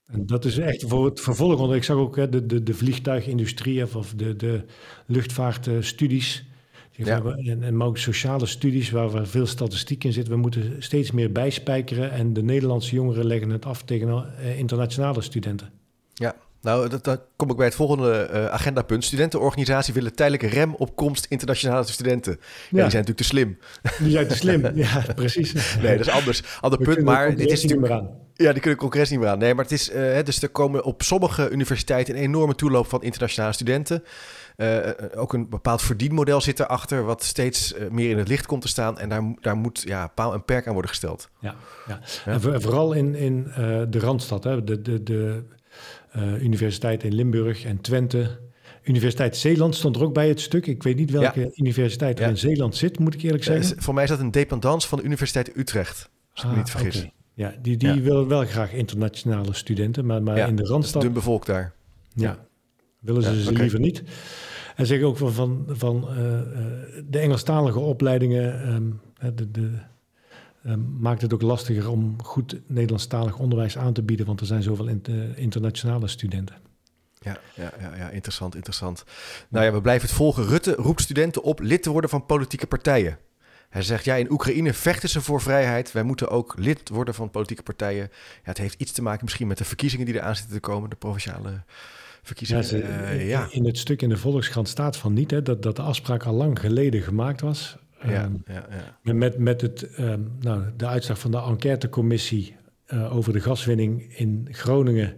En 0.05 0.25
dat 0.25 0.45
is 0.45 0.57
echt 0.57 0.83
voor 0.87 1.05
het 1.05 1.21
vervolg. 1.21 1.59
Want 1.59 1.73
ik 1.73 1.83
zag 1.83 1.97
ook 1.97 2.15
hè, 2.15 2.29
de, 2.29 2.45
de, 2.45 2.63
de 2.63 2.73
vliegtuigindustrie 2.73 3.95
of, 3.95 4.13
de, 4.15 4.35
de 4.35 4.63
luchtvaartstudies. 5.05 6.45
Ja. 6.91 7.23
En, 7.23 7.63
en 7.63 7.81
ook 7.81 7.97
sociale 7.97 8.45
studies 8.45 8.89
waar, 8.89 9.09
waar 9.09 9.27
veel 9.27 9.45
statistiek 9.45 10.03
in 10.03 10.13
zit. 10.13 10.27
We 10.27 10.35
moeten 10.35 10.83
steeds 10.83 11.11
meer 11.11 11.31
bijspijkeren. 11.31 12.11
En 12.11 12.33
de 12.33 12.43
Nederlandse 12.43 12.95
jongeren 12.95 13.25
leggen 13.25 13.49
het 13.49 13.65
af 13.65 13.83
tegen 13.83 14.07
uh, 14.39 14.59
internationale 14.59 15.21
studenten. 15.21 15.69
Ja, 16.15 16.35
nou, 16.65 16.89
dat, 16.89 17.03
dan 17.03 17.19
kom 17.35 17.49
ik 17.49 17.55
bij 17.55 17.65
het 17.65 17.75
volgende 17.75 18.29
uh, 18.33 18.45
agendapunt. 18.45 19.03
Studentenorganisatie 19.03 19.93
willen 19.93 20.15
tijdelijke 20.15 20.47
rem 20.47 20.75
op 20.75 20.95
komst 20.95 21.25
internationale 21.29 21.83
studenten. 21.83 22.31
Ja. 22.31 22.37
die 22.69 22.71
zijn 22.71 22.83
natuurlijk 22.83 23.17
te 23.17 23.23
slim. 23.23 23.57
Die 23.99 24.11
zijn 24.11 24.27
te 24.27 24.35
slim, 24.35 24.71
ja, 24.75 25.05
precies. 25.15 25.53
Nee, 25.81 25.97
dat 25.97 26.07
is 26.07 26.13
anders. 26.13 26.41
Ander 26.61 26.79
punt, 26.79 27.01
maar 27.01 27.35
dit 27.35 27.51
is 27.51 27.61
natuurlijk... 27.63 27.91
Aan. 27.91 28.09
Ja, 28.33 28.51
die 28.51 28.61
kunnen 28.61 28.79
congres 28.79 29.09
niet 29.09 29.19
meer 29.19 29.29
aan. 29.29 29.37
Nee, 29.37 29.53
maar 29.53 29.63
het 29.63 29.73
is, 29.73 29.93
uh, 29.93 30.23
dus 30.23 30.41
er 30.41 30.49
komen 30.49 30.83
op 30.83 31.01
sommige 31.03 31.49
universiteiten 31.49 32.15
een 32.15 32.21
enorme 32.21 32.55
toeloop 32.55 32.87
van 32.87 33.03
internationale 33.03 33.53
studenten. 33.53 34.03
Uh, 34.57 34.79
ook 35.15 35.33
een 35.33 35.49
bepaald 35.49 35.81
verdienmodel 35.81 36.41
zit 36.41 36.59
erachter, 36.59 37.03
wat 37.03 37.23
steeds 37.23 37.73
meer 37.91 38.09
in 38.09 38.17
het 38.17 38.27
licht 38.27 38.45
komt 38.45 38.61
te 38.61 38.67
staan. 38.67 38.99
En 38.99 39.09
daar, 39.09 39.33
daar 39.41 39.55
moet 39.55 39.81
ja, 39.85 40.07
paal 40.07 40.33
en 40.33 40.43
perk 40.43 40.67
aan 40.67 40.73
worden 40.73 40.91
gesteld. 40.91 41.29
Ja, 41.39 41.55
ja. 41.87 41.99
ja. 42.25 42.31
en 42.31 42.61
vooral 42.61 42.93
in, 42.93 43.15
in 43.15 43.43
de 43.89 43.99
Randstad, 43.99 44.43
hè, 44.43 44.63
de, 44.63 44.81
de, 44.81 45.03
de 45.03 45.43
uh, 46.17 46.43
universiteit 46.43 47.03
in 47.03 47.13
Limburg 47.13 47.65
en 47.65 47.81
Twente. 47.81 48.39
Universiteit 48.83 49.37
Zeeland 49.37 49.75
stond 49.75 49.95
er 49.95 50.03
ook 50.03 50.13
bij 50.13 50.27
het 50.27 50.41
stuk. 50.41 50.67
Ik 50.67 50.83
weet 50.83 50.95
niet 50.95 51.11
welke 51.11 51.51
universiteit 51.55 52.19
er 52.19 52.29
in 52.29 52.37
Zeeland 52.37 52.75
zit, 52.75 52.99
moet 52.99 53.13
ik 53.13 53.21
eerlijk 53.21 53.43
zeggen. 53.43 53.81
voor 53.81 53.93
mij 53.93 54.03
is 54.03 54.09
dat 54.09 54.19
een 54.19 54.31
dependance 54.31 54.87
van 54.87 54.97
de 54.97 55.03
Universiteit 55.03 55.57
Utrecht, 55.57 56.09
als 56.33 56.43
ik 56.43 56.45
me 56.45 56.51
ah, 56.51 56.57
niet 56.57 56.69
vergis. 56.69 57.07
Ja, 57.33 57.55
die, 57.61 57.77
die 57.77 58.01
willen 58.01 58.27
wel 58.27 58.45
graag 58.45 58.73
internationale 58.73 59.53
studenten, 59.53 60.05
maar, 60.05 60.23
maar 60.23 60.47
in 60.47 60.55
de 60.55 60.63
Randstad... 60.63 61.01
dun 61.01 61.13
bevolkt 61.13 61.45
daar. 61.45 61.73
Ja, 62.13 62.47
willen 62.99 63.23
ze 63.23 63.43
ze 63.43 63.51
liever 63.51 63.79
niet. 63.79 64.03
En 64.75 64.85
zeg 64.85 65.01
ook 65.01 65.17
van, 65.17 65.33
van, 65.33 65.65
van 65.67 66.07
uh, 66.09 66.15
de 67.09 67.19
Engelstalige 67.19 67.79
opleidingen, 67.79 68.73
um, 68.73 69.01
de, 69.35 69.51
de 69.51 69.71
Ehm, 69.71 69.94
maakt 70.99 71.21
het 71.21 71.33
ook 71.33 71.41
lastiger 71.41 71.89
om 71.89 72.23
goed 72.23 72.59
Nederlandstalig 72.67 73.37
onderwijs 73.37 73.77
aan 73.77 73.93
te 73.93 74.01
bieden, 74.01 74.25
want 74.25 74.39
er 74.39 74.45
zijn 74.45 74.63
zoveel 74.63 74.87
internationale 75.35 76.07
studenten. 76.07 76.55
Ja, 77.19 77.37
ja, 77.55 77.73
ja, 77.79 77.95
ja, 77.95 78.09
interessant, 78.09 78.55
interessant. 78.55 79.03
Nou 79.49 79.65
ja, 79.65 79.71
we 79.71 79.81
blijven 79.81 80.07
het 80.07 80.17
volgen. 80.17 80.45
Rutte 80.45 80.73
roept 80.73 81.01
studenten 81.01 81.43
op 81.43 81.59
lid 81.59 81.83
te 81.83 81.89
worden 81.89 82.09
van 82.09 82.25
politieke 82.25 82.67
partijen. 82.67 83.17
Hij 83.69 83.81
zegt, 83.81 84.05
ja, 84.05 84.15
in 84.15 84.31
Oekraïne 84.31 84.73
vechten 84.73 85.09
ze 85.09 85.21
voor 85.21 85.41
vrijheid. 85.41 85.91
Wij 85.91 86.03
moeten 86.03 86.29
ook 86.29 86.53
lid 86.57 86.89
worden 86.89 87.13
van 87.13 87.29
politieke 87.31 87.63
partijen. 87.63 88.09
Ja, 88.11 88.39
het 88.43 88.57
heeft 88.57 88.81
iets 88.81 88.91
te 88.91 89.01
maken 89.01 89.23
misschien 89.23 89.47
met 89.47 89.57
de 89.57 89.65
verkiezingen 89.65 90.05
die 90.05 90.15
eraan 90.15 90.35
zitten 90.35 90.53
te 90.53 90.59
komen, 90.59 90.89
de 90.89 90.95
provinciale 90.95 91.63
verkiezingen. 92.21 92.77
Ja, 92.77 93.11
uh, 93.11 93.29
ja. 93.29 93.47
In 93.51 93.65
het 93.65 93.77
stuk 93.77 94.01
in 94.01 94.09
de 94.09 94.17
Volkskrant 94.17 94.67
staat 94.67 94.97
van 94.97 95.13
niet 95.13 95.31
hè, 95.31 95.41
dat, 95.41 95.63
dat 95.63 95.75
de 95.75 95.81
afspraak 95.81 96.23
al 96.23 96.33
lang 96.33 96.59
geleden 96.59 97.01
gemaakt 97.01 97.41
was. 97.41 97.77
Ja, 98.07 98.23
ehm, 98.23 98.33
ja, 98.45 98.67
ja. 99.03 99.13
Met, 99.13 99.37
met 99.37 99.61
het, 99.61 99.89
um, 99.99 100.31
nou, 100.39 100.61
de 100.77 100.87
uitslag 100.87 101.19
van 101.19 101.31
de 101.31 101.37
enquêtecommissie 101.37 102.55
uh, 102.93 103.15
over 103.15 103.33
de 103.33 103.39
gaswinning 103.39 104.13
in 104.15 104.47
Groningen. 104.51 105.13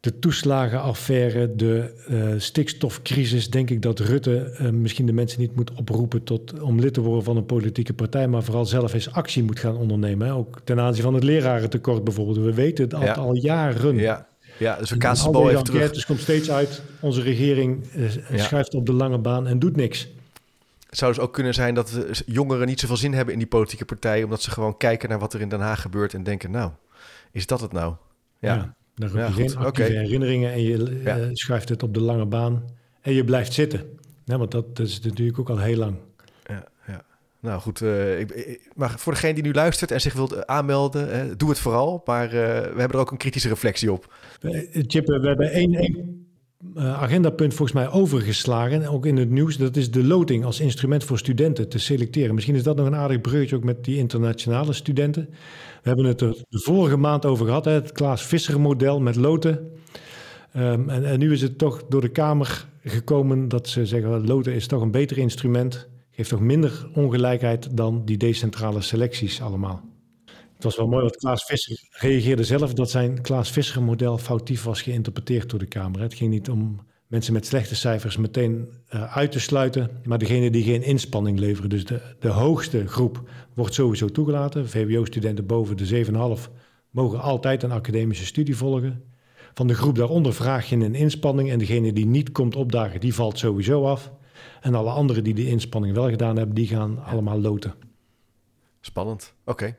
De 0.00 0.18
toeslagenaffaire, 0.18 1.54
de 1.54 1.94
uh, 2.10 2.34
stikstofcrisis, 2.36 3.50
denk 3.50 3.70
ik 3.70 3.82
dat 3.82 3.98
Rutte 3.98 4.56
uh, 4.60 4.70
misschien 4.70 5.06
de 5.06 5.12
mensen 5.12 5.40
niet 5.40 5.56
moet 5.56 5.72
oproepen 5.72 6.22
tot, 6.22 6.60
om 6.60 6.80
lid 6.80 6.94
te 6.94 7.00
worden 7.00 7.24
van 7.24 7.36
een 7.36 7.46
politieke 7.46 7.94
partij, 7.94 8.28
maar 8.28 8.42
vooral 8.42 8.66
zelf 8.66 8.94
eens 8.94 9.12
actie 9.12 9.42
moet 9.42 9.58
gaan 9.58 9.76
ondernemen. 9.76 10.26
Hè? 10.26 10.34
Ook 10.34 10.60
ten 10.64 10.80
aanzien 10.80 11.02
van 11.02 11.14
het 11.14 11.24
lerarentekort 11.24 12.04
bijvoorbeeld. 12.04 12.36
We 12.36 12.54
weten 12.54 12.84
het 12.84 12.94
al, 12.94 13.08
al 13.08 13.34
jaren. 13.34 13.96
Ja. 13.96 14.28
Ja, 14.58 14.76
dus 14.76 14.90
we 14.90 14.96
kaatsen 14.96 15.26
de 15.26 15.32
bal 15.32 15.50
even 15.50 15.64
terug. 15.64 15.92
Dus 15.92 16.06
komt 16.06 16.20
steeds 16.20 16.50
uit, 16.50 16.82
onze 17.00 17.22
regering 17.22 17.84
schuift 18.34 18.74
op 18.74 18.86
de 18.86 18.92
lange 18.92 19.18
baan 19.18 19.46
en 19.46 19.58
doet 19.58 19.76
niks. 19.76 20.08
Het 20.90 20.98
zou 20.98 21.12
dus 21.12 21.22
ook 21.22 21.32
kunnen 21.32 21.54
zijn 21.54 21.74
dat 21.74 22.22
jongeren 22.26 22.66
niet 22.66 22.80
zoveel 22.80 22.96
zin 22.96 23.12
hebben 23.12 23.32
in 23.32 23.38
die 23.38 23.48
politieke 23.48 23.84
partij, 23.84 24.22
omdat 24.22 24.42
ze 24.42 24.50
gewoon 24.50 24.76
kijken 24.76 25.08
naar 25.08 25.18
wat 25.18 25.34
er 25.34 25.40
in 25.40 25.48
Den 25.48 25.60
Haag 25.60 25.80
gebeurt 25.80 26.14
en 26.14 26.22
denken, 26.22 26.50
nou, 26.50 26.70
is 27.32 27.46
dat 27.46 27.60
het 27.60 27.72
nou? 27.72 27.94
Ja, 28.38 28.54
ja 28.54 28.74
dan 28.94 29.16
heb 29.16 29.28
je 29.28 29.32
geen 29.32 29.56
actieve 29.56 29.92
herinneringen 29.92 30.52
en 30.52 30.62
je 30.62 31.00
ja. 31.04 31.18
uh, 31.18 31.28
schuift 31.32 31.68
het 31.68 31.82
op 31.82 31.94
de 31.94 32.00
lange 32.00 32.26
baan 32.26 32.64
en 33.00 33.12
je 33.12 33.24
blijft 33.24 33.52
zitten. 33.52 33.98
Ja, 34.24 34.38
want 34.38 34.50
dat, 34.50 34.76
dat 34.76 34.86
is 34.86 35.00
natuurlijk 35.00 35.38
ook 35.38 35.50
al 35.50 35.58
heel 35.58 35.76
lang. 35.76 35.96
Ja, 36.46 36.64
ja. 36.86 37.02
Nou 37.40 37.60
goed, 37.60 37.80
uh, 37.80 38.20
ik, 38.20 38.70
maar 38.74 38.98
voor 38.98 39.12
degene 39.12 39.34
die 39.34 39.42
nu 39.42 39.52
luistert 39.52 39.90
en 39.90 40.00
zich 40.00 40.14
wilt 40.14 40.46
aanmelden, 40.46 41.28
uh, 41.28 41.32
doe 41.36 41.48
het 41.48 41.58
vooral. 41.58 42.02
Maar 42.04 42.30
we 42.30 42.36
hebben 42.76 42.90
er 42.90 42.98
ook 42.98 43.10
een 43.10 43.16
kritische 43.16 43.48
reflectie 43.48 43.92
op. 43.92 44.14
Chip, 44.72 45.06
we 45.06 45.26
hebben 45.26 45.50
één, 45.50 45.74
één 45.74 46.19
agendapunt 46.76 47.54
volgens 47.54 47.78
mij 47.78 47.90
overgeslagen, 47.90 48.86
ook 48.86 49.06
in 49.06 49.16
het 49.16 49.30
nieuws. 49.30 49.56
Dat 49.56 49.76
is 49.76 49.90
de 49.90 50.04
loting 50.04 50.44
als 50.44 50.60
instrument 50.60 51.04
voor 51.04 51.18
studenten 51.18 51.68
te 51.68 51.78
selecteren. 51.78 52.34
Misschien 52.34 52.54
is 52.54 52.62
dat 52.62 52.76
nog 52.76 52.86
een 52.86 52.94
aardig 52.94 53.20
breukje 53.20 53.56
ook 53.56 53.64
met 53.64 53.84
die 53.84 53.96
internationale 53.96 54.72
studenten. 54.72 55.28
We 55.82 55.88
hebben 55.88 56.04
het 56.04 56.20
er 56.20 56.36
de 56.48 56.58
vorige 56.58 56.96
maand 56.96 57.26
over 57.26 57.46
gehad, 57.46 57.64
hè, 57.64 57.72
het 57.72 57.92
Klaas 57.92 58.22
Visser 58.22 58.60
model 58.60 59.00
met 59.00 59.16
loten. 59.16 59.70
Um, 60.56 60.88
en, 60.88 61.04
en, 61.04 61.18
nu 61.18 61.32
is 61.32 61.42
het 61.42 61.58
toch 61.58 61.82
door 61.88 62.00
de 62.00 62.08
Kamer 62.08 62.66
gekomen 62.84 63.48
dat 63.48 63.68
ze 63.68 63.86
zeggen... 63.86 64.26
loten 64.26 64.54
is 64.54 64.66
toch 64.66 64.82
een 64.82 64.90
beter 64.90 65.18
instrument, 65.18 65.88
geeft 66.10 66.28
toch 66.28 66.40
minder 66.40 66.88
ongelijkheid 66.94 67.76
dan 67.76 68.04
die 68.04 68.16
decentrale 68.16 68.80
selecties 68.80 69.42
allemaal. 69.42 69.89
Het 70.60 70.68
was 70.68 70.78
wel 70.78 70.88
mooi, 70.88 71.02
want 71.02 71.16
Klaas 71.16 71.44
Visser 71.44 71.88
reageerde 71.90 72.44
zelf 72.44 72.74
dat 72.74 72.90
zijn 72.90 73.20
Klaas 73.20 73.50
Visser 73.50 73.82
model 73.82 74.18
foutief 74.18 74.62
was 74.62 74.82
geïnterpreteerd 74.82 75.50
door 75.50 75.58
de 75.58 75.66
Kamer. 75.66 76.00
Het 76.00 76.14
ging 76.14 76.30
niet 76.30 76.50
om 76.50 76.80
mensen 77.06 77.32
met 77.32 77.46
slechte 77.46 77.74
cijfers 77.74 78.16
meteen 78.16 78.68
uh, 78.94 79.16
uit 79.16 79.32
te 79.32 79.40
sluiten, 79.40 79.90
maar 80.04 80.18
degene 80.18 80.50
die 80.50 80.62
geen 80.62 80.82
inspanning 80.82 81.38
leveren. 81.38 81.70
Dus 81.70 81.84
de, 81.84 82.00
de 82.18 82.28
hoogste 82.28 82.86
groep 82.86 83.22
wordt 83.54 83.74
sowieso 83.74 84.06
toegelaten. 84.06 84.68
VWO-studenten 84.68 85.46
boven 85.46 85.76
de 85.76 86.04
7,5 86.46 86.52
mogen 86.90 87.20
altijd 87.20 87.62
een 87.62 87.72
academische 87.72 88.26
studie 88.26 88.56
volgen. 88.56 89.04
Van 89.54 89.66
de 89.66 89.74
groep 89.74 89.96
daaronder 89.96 90.34
vraag 90.34 90.68
je 90.68 90.76
een 90.76 90.94
inspanning 90.94 91.50
en 91.50 91.58
degene 91.58 91.92
die 91.92 92.06
niet 92.06 92.32
komt 92.32 92.56
opdagen, 92.56 93.00
die 93.00 93.14
valt 93.14 93.38
sowieso 93.38 93.86
af. 93.86 94.12
En 94.60 94.74
alle 94.74 94.90
anderen 94.90 95.24
die 95.24 95.34
de 95.34 95.46
inspanning 95.46 95.94
wel 95.94 96.08
gedaan 96.08 96.36
hebben, 96.36 96.54
die 96.54 96.66
gaan 96.66 97.04
allemaal 97.04 97.40
loten. 97.40 97.74
Spannend, 98.80 99.34
oké. 99.44 99.76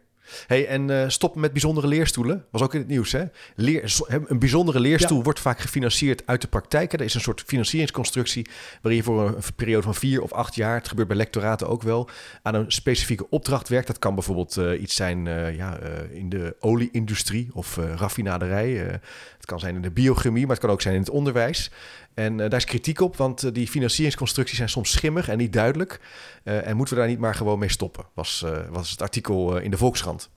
Hey, 0.48 0.68
en 0.68 0.90
uh, 0.90 1.04
stoppen 1.08 1.42
met 1.42 1.52
bijzondere 1.52 1.88
leerstoelen. 1.88 2.46
Was 2.52 2.62
ook 2.62 2.74
in 2.74 2.80
het 2.80 2.90
nieuws. 2.90 3.12
Hè? 3.12 3.24
Leer, 3.56 3.96
een 4.08 4.40
bijzondere 4.40 4.80
leerstoel 4.80 5.24
wordt 5.24 5.40
vaak 5.40 5.60
gefinancierd 5.60 6.22
uit 6.26 6.42
de 6.42 6.48
praktijk. 6.48 6.94
Er 6.94 7.02
is 7.02 7.14
een 7.14 7.22
soort 7.22 7.44
financieringsconstructie 7.46 8.48
waarin 8.82 9.02
je 9.02 9.06
voor 9.06 9.28
een, 9.28 9.36
periode 9.56 9.84
van 9.84 9.96
vier 9.96 10.22
of 10.22 10.32
acht 10.32 10.56
jaar, 10.56 10.76
het 10.76 10.88
gebeurt 10.88 11.08
bij 11.08 11.18
lectoraten 11.18 11.70
ook 11.70 11.82
wel, 11.82 12.10
aan 12.42 12.56
een 12.56 12.72
specifieke 12.72 13.30
opdracht 13.30 13.70
werkt. 13.70 13.88
Dat 13.88 14.00
kan 14.00 14.14
bijvoorbeeld 14.14 14.58
uh, 14.58 14.82
iets 14.82 14.96
zijn 14.96 15.26
uh, 15.26 15.56
ja, 15.56 15.80
in 16.12 16.30
de 16.30 16.56
olieindustrie 16.60 17.50
of 17.54 17.76
raffinaderij. 17.76 18.70
het 18.72 19.46
kan 19.46 19.60
zijn 19.60 19.76
in 19.76 19.82
de 19.82 19.92
biochemie, 19.92 20.42
maar 20.42 20.56
het 20.56 20.66
kan 20.66 20.74
ook 20.74 20.82
zijn 20.82 20.94
in 20.94 21.00
het 21.00 21.10
onderwijs. 21.10 21.72
En 22.14 22.38
daar 22.38 22.54
is 22.54 22.66
kritiek 22.66 23.02
op, 23.02 23.16
want 23.18 23.54
die 23.54 23.68
financieringsconstructies 23.68 24.58
zijn 24.58 24.70
soms 24.70 24.92
schimmig 24.92 25.30
en 25.30 25.38
niet 25.38 25.54
duidelijk. 25.54 26.02
en 26.44 26.76
moeten 26.76 26.96
we 26.96 27.00
daar 27.02 27.10
niet 27.10 27.20
maar 27.20 27.36
gewoon 27.36 27.60
mee 27.60 27.70
stoppen, 27.70 28.06
was, 28.14 28.46
was 28.70 28.92
het 28.92 29.02
artikel 29.02 29.58
in 29.58 29.72
de 29.72 29.78
Volkskrant. 29.78 30.30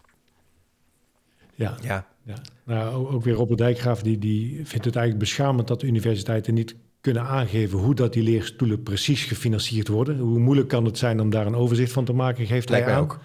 Ja, 1.55 1.75
ja. 1.83 2.07
ja. 2.23 2.35
Nou, 2.65 3.09
ook 3.09 3.25
weer 3.25 3.35
Robert 3.35 3.59
Dijkgraaf, 3.59 4.03
die, 4.03 4.19
die 4.19 4.55
vindt 4.55 4.85
het 4.85 4.97
eigenlijk 4.97 5.19
beschamend 5.19 5.69
dat 5.69 5.83
universiteiten 5.83 6.55
niet 6.55 6.75
kunnen 7.01 7.23
aangeven 7.23 7.79
hoe 7.79 7.95
dat 7.95 8.13
die 8.13 8.23
leerstoelen 8.23 8.83
precies 8.83 9.25
gefinancierd 9.25 9.89
worden. 9.89 10.19
Hoe 10.19 10.39
moeilijk 10.39 10.69
kan 10.69 10.85
het 10.85 10.99
zijn 10.99 11.21
om 11.21 11.31
daar 11.31 11.47
een 11.47 11.55
overzicht 11.55 11.93
van 11.93 12.05
te 12.05 12.13
maken, 12.13 12.47
geeft 12.47 12.69
Lijkt 12.69 12.87
hij 12.87 12.95
aan. 12.95 13.03
ook. 13.03 13.19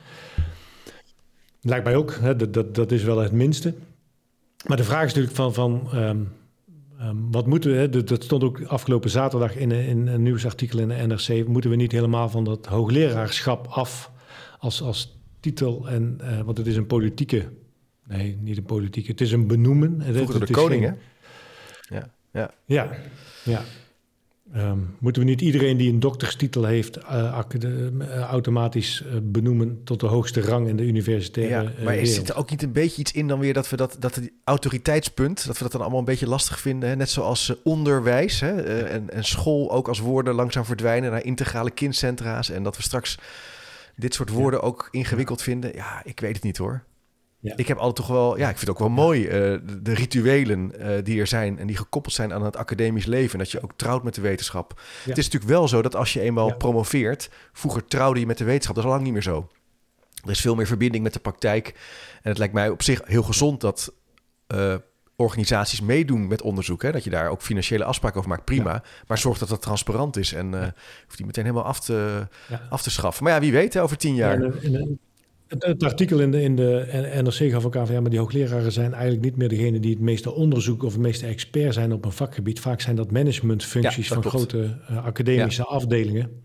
Lijkt 1.61 1.85
mij 1.85 1.95
ook, 1.95 2.17
hè, 2.21 2.35
dat, 2.35 2.53
dat, 2.53 2.75
dat 2.75 2.91
is 2.91 3.03
wel 3.03 3.17
het 3.17 3.31
minste. 3.31 3.73
Maar 4.67 4.77
de 4.77 4.83
vraag 4.83 5.05
is 5.05 5.13
natuurlijk 5.13 5.35
van, 5.35 5.53
van 5.53 5.89
um, 5.93 6.31
um, 7.01 7.31
wat 7.31 7.47
moeten 7.47 7.71
we, 7.71 7.77
hè, 7.77 7.89
dat 7.89 8.23
stond 8.23 8.43
ook 8.43 8.63
afgelopen 8.63 9.09
zaterdag 9.09 9.55
in, 9.55 9.71
in 9.71 10.07
een 10.07 10.23
nieuwsartikel 10.23 10.79
in 10.79 10.87
de 10.87 10.95
NRC, 10.95 11.47
moeten 11.47 11.69
we 11.69 11.75
niet 11.75 11.91
helemaal 11.91 12.29
van 12.29 12.43
dat 12.43 12.65
hoogleraarschap 12.65 13.67
af 13.67 14.11
als, 14.59 14.81
als 14.81 15.19
titel, 15.39 15.89
en, 15.89 16.17
uh, 16.21 16.41
want 16.41 16.57
het 16.57 16.67
is 16.67 16.75
een 16.75 16.87
politieke 16.87 17.49
Nee, 18.09 18.37
niet 18.41 18.57
een 18.57 18.63
politiek. 18.63 19.07
Het 19.07 19.21
is 19.21 19.31
een 19.31 19.47
benoemen. 19.47 20.03
Vroeger 20.13 20.45
de 20.45 20.53
koning, 20.53 20.83
hè? 20.83 20.91
Ja, 21.95 22.09
ja. 22.31 22.51
Ja, 22.65 22.89
ja. 23.43 23.61
Um, 24.55 24.95
moeten 24.99 25.21
we 25.21 25.27
niet 25.27 25.41
iedereen 25.41 25.77
die 25.77 25.91
een 25.91 25.99
dokterstitel 25.99 26.63
heeft 26.63 26.97
uh, 26.97 27.39
uh, 27.63 28.19
automatisch 28.19 29.03
uh, 29.05 29.13
benoemen 29.23 29.83
tot 29.83 29.99
de 29.99 30.05
hoogste 30.05 30.41
rang 30.41 30.67
in 30.67 30.75
de 30.75 30.83
universitaire 30.83 31.63
ja, 31.63 31.83
Maar 31.83 31.95
is 31.95 32.13
zit 32.13 32.29
er 32.29 32.35
ook 32.35 32.49
niet 32.49 32.63
een 32.63 32.71
beetje 32.71 33.01
iets 33.01 33.11
in 33.11 33.27
dan 33.27 33.39
weer 33.39 33.53
dat 33.53 33.69
we 33.69 33.75
dat, 33.75 33.95
dat 33.99 34.15
het 34.15 34.31
autoriteitspunt, 34.43 35.45
dat 35.45 35.57
we 35.57 35.63
dat 35.63 35.71
dan 35.71 35.81
allemaal 35.81 35.99
een 35.99 36.05
beetje 36.05 36.27
lastig 36.27 36.59
vinden? 36.59 36.89
Hè? 36.89 36.95
Net 36.95 37.09
zoals 37.09 37.53
onderwijs 37.63 38.39
hè? 38.39 38.61
en, 38.83 39.09
en 39.09 39.23
school 39.23 39.71
ook 39.71 39.87
als 39.87 39.99
woorden 39.99 40.33
langzaam 40.33 40.65
verdwijnen 40.65 41.11
naar 41.11 41.23
integrale 41.23 41.71
kindcentra's 41.71 42.49
en 42.49 42.63
dat 42.63 42.75
we 42.77 42.81
straks 42.81 43.17
dit 43.95 44.13
soort 44.13 44.29
woorden 44.29 44.61
ook 44.61 44.87
ingewikkeld 44.91 45.41
vinden. 45.41 45.71
Ja, 45.75 46.01
ik 46.03 46.19
weet 46.19 46.35
het 46.35 46.43
niet 46.43 46.57
hoor. 46.57 46.83
Ja. 47.41 47.53
Ik 47.55 47.67
heb 47.67 47.77
altijd 47.77 47.95
toch 47.95 48.07
wel, 48.07 48.37
ja, 48.37 48.49
ik 48.49 48.57
vind 48.57 48.59
het 48.59 48.69
ook 48.69 48.79
wel 48.79 48.89
mooi, 48.89 49.25
uh, 49.25 49.31
de, 49.31 49.81
de, 49.81 49.93
rituelen 49.93 50.71
uh, 50.79 51.03
die 51.03 51.19
er 51.19 51.27
zijn 51.27 51.59
en 51.59 51.67
die 51.67 51.77
gekoppeld 51.77 52.13
zijn 52.13 52.33
aan 52.33 52.43
het 52.43 52.55
academisch 52.55 53.05
leven. 53.05 53.39
Dat 53.39 53.51
je 53.51 53.63
ook 53.63 53.73
trouwt 53.75 54.03
met 54.03 54.15
de 54.15 54.21
wetenschap. 54.21 54.73
Ja. 54.75 55.09
Het 55.09 55.17
is 55.17 55.23
natuurlijk 55.23 55.51
wel 55.51 55.67
zo 55.67 55.81
dat 55.81 55.95
als 55.95 56.13
je 56.13 56.21
eenmaal 56.21 56.47
ja. 56.47 56.55
promoveert, 56.55 57.29
vroeger 57.53 57.85
trouwde 57.85 58.19
je 58.19 58.25
met 58.25 58.37
de 58.37 58.43
wetenschap, 58.43 58.75
dat 58.75 58.83
is 58.83 58.89
al 58.89 58.95
lang 58.95 59.05
niet 59.05 59.15
meer 59.15 59.23
zo. 59.23 59.47
Er 60.23 60.29
is 60.29 60.41
veel 60.41 60.55
meer 60.55 60.67
verbinding 60.67 61.03
met 61.03 61.13
de 61.13 61.19
praktijk. 61.19 61.67
En 62.21 62.29
het 62.29 62.37
lijkt 62.37 62.53
mij 62.53 62.69
op 62.69 62.83
zich 62.83 63.01
heel 63.05 63.23
gezond 63.23 63.61
dat 63.61 63.93
uh, 64.47 64.75
organisaties 65.15 65.81
meedoen 65.81 66.27
met 66.27 66.41
onderzoek. 66.41 66.81
Hè? 66.81 66.91
Dat 66.91 67.03
je 67.03 67.09
daar 67.09 67.29
ook 67.29 67.41
financiële 67.41 67.83
afspraken 67.83 68.17
over 68.17 68.29
maakt, 68.29 68.45
prima. 68.45 68.83
Maar 69.07 69.17
zorg 69.17 69.37
dat 69.37 69.49
dat 69.49 69.61
transparant 69.61 70.17
is 70.17 70.33
en 70.33 70.53
uh, 70.53 70.59
hoeft 71.03 71.17
die 71.17 71.25
meteen 71.25 71.43
helemaal 71.43 71.65
af 71.65 71.79
te, 71.79 72.27
af 72.69 72.81
te 72.81 72.89
schaffen. 72.89 73.23
Maar 73.23 73.33
ja, 73.33 73.39
wie 73.39 73.51
weet, 73.51 73.73
hè, 73.73 73.81
over 73.81 73.97
tien 73.97 74.15
jaar. 74.15 74.51
Het, 75.49 75.63
het, 75.63 75.83
artikel 75.83 76.19
in 76.19 76.31
de, 76.31 76.41
in 76.41 76.55
de 76.55 76.87
NRC 77.23 77.51
gaf 77.51 77.65
ook 77.65 77.75
aan 77.75 77.85
van 77.85 77.95
ja, 77.95 78.01
maar 78.01 78.09
die 78.09 78.19
hoogleraren 78.19 78.71
zijn 78.71 78.93
eigenlijk 78.93 79.23
niet 79.23 79.35
meer 79.35 79.49
degene 79.49 79.79
die 79.79 79.91
het 79.91 79.99
meeste 79.99 80.31
onderzoek 80.33 80.83
of 80.83 80.91
het 80.91 81.01
meeste 81.01 81.25
expert 81.25 81.73
zijn 81.73 81.93
op 81.93 82.05
een 82.05 82.11
vakgebied. 82.11 82.59
Vaak 82.59 82.81
zijn 82.81 82.95
dat 82.95 83.11
managementfuncties 83.11 84.07
Ja, 84.07 84.13
dat 84.15 84.23
van 84.23 84.31
klopt. 84.31 84.51
grote 84.51 84.77
uh, 84.91 85.05
academische 85.05 85.63
afdelingen. 85.63 86.43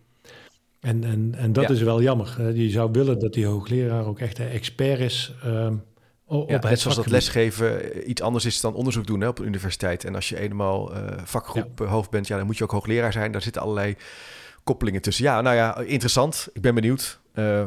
En, 0.81 1.05
en, 1.05 1.35
en 1.37 1.53
dat 1.53 1.65
Ja. 1.69 1.75
is 1.75 1.83
wel 1.83 2.03
jammer. 2.03 2.37
Uh, 2.41 2.57
je 2.57 2.71
zou 2.71 2.91
willen 2.93 3.19
dat 3.19 3.33
die 3.33 3.47
hoogleraar 3.47 4.07
ook 4.07 4.19
echt 4.19 4.39
een 4.39 4.49
expert 4.49 5.01
is. 5.01 5.35
um, 5.47 5.83
op 6.27 6.49
Ja, 6.49 6.55
het 6.55 6.65
net 6.65 6.81
zoals 6.81 6.97
dat 6.97 7.07
lesgeven 7.07 7.93
eh, 7.93 8.09
iets 8.09 8.23
anders 8.23 8.45
is 8.45 8.61
dan 8.61 8.75
onderzoek 8.75 9.07
doen 9.07 9.21
hè, 9.21 9.29
op 9.29 9.39
een 9.39 9.47
universiteit. 9.47 10.05
En 10.05 10.15
als 10.15 10.29
je 10.29 10.39
eenmaal 10.41 10.95
eh, 10.95 11.19
vakgroep 11.25 11.81
eh, 11.81 11.91
hoofd 11.91 12.11
bent, 12.11 12.27
ja, 12.27 12.37
dan 12.37 12.47
moet 12.47 12.57
je 12.59 12.65
ook 12.65 12.71
hoogleraar 12.71 13.13
zijn. 13.13 13.33
Daar 13.33 13.43
zitten 13.43 13.63
allerlei 13.63 13.97
koppelingen 14.65 15.03
tussen. 15.03 15.25
Ja, 15.25 15.41
nou 15.41 15.57
ja, 15.57 15.79
interessant. 15.79 16.49
Ik 16.53 16.63
ben 16.63 16.75
benieuwd. 16.75 17.21
Eh, 17.33 17.61
eh, 17.61 17.67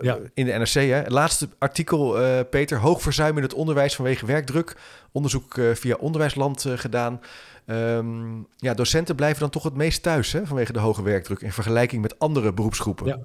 Ja. 0.00 0.18
In 0.34 0.44
de 0.44 0.52
NRC, 0.52 0.72
hè. 0.72 0.94
Het 0.94 1.10
laatste 1.10 1.48
artikel, 1.58 2.20
eh, 2.20 2.40
Peter. 2.50 2.78
Hoog 2.78 3.02
verzuim 3.02 3.36
in 3.36 3.42
het 3.42 3.54
onderwijs 3.54 3.94
vanwege 3.94 4.26
werkdruk. 4.26 4.76
Onderzoek 5.12 5.58
eh, 5.58 5.74
via 5.74 5.96
Onderwijsland 5.96 6.64
eh, 6.64 6.72
gedaan. 6.78 7.20
Ehm, 7.64 8.36
ja, 8.56 8.74
docenten 8.74 9.14
blijven 9.14 9.40
dan 9.40 9.50
toch 9.50 9.62
het 9.62 9.74
meest 9.74 10.02
thuis 10.02 10.32
hè, 10.32 10.46
vanwege 10.46 10.72
de 10.72 10.78
hoge 10.78 11.02
werkdruk... 11.02 11.40
in 11.40 11.52
vergelijking 11.52 12.02
met 12.02 12.18
andere 12.18 12.52
beroepsgroepen. 12.52 13.06
Ja. 13.06 13.18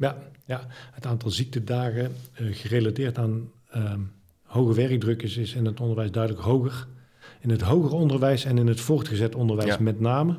Ja, 0.00 0.16
ja, 0.44 0.66
het 0.92 1.06
aantal 1.06 1.30
ziektedagen 1.30 2.14
eh, 2.32 2.46
gerelateerd 2.50 3.18
aan 3.18 3.50
ehm, 3.70 4.00
hoge 4.42 4.74
werkdruk 4.74 5.22
is, 5.22 5.36
is 5.36 5.54
in 5.54 5.64
het 5.64 5.80
onderwijs 5.80 6.10
duidelijk 6.10 6.42
hoger. 6.44 6.86
In 7.40 7.50
het 7.50 7.60
hoger 7.60 7.92
onderwijs 7.92 8.44
en 8.44 8.58
in 8.58 8.66
het 8.66 8.80
voortgezet 8.80 9.34
onderwijs 9.34 9.70
Ja. 9.70 9.80
met 9.80 10.00
name. 10.00 10.38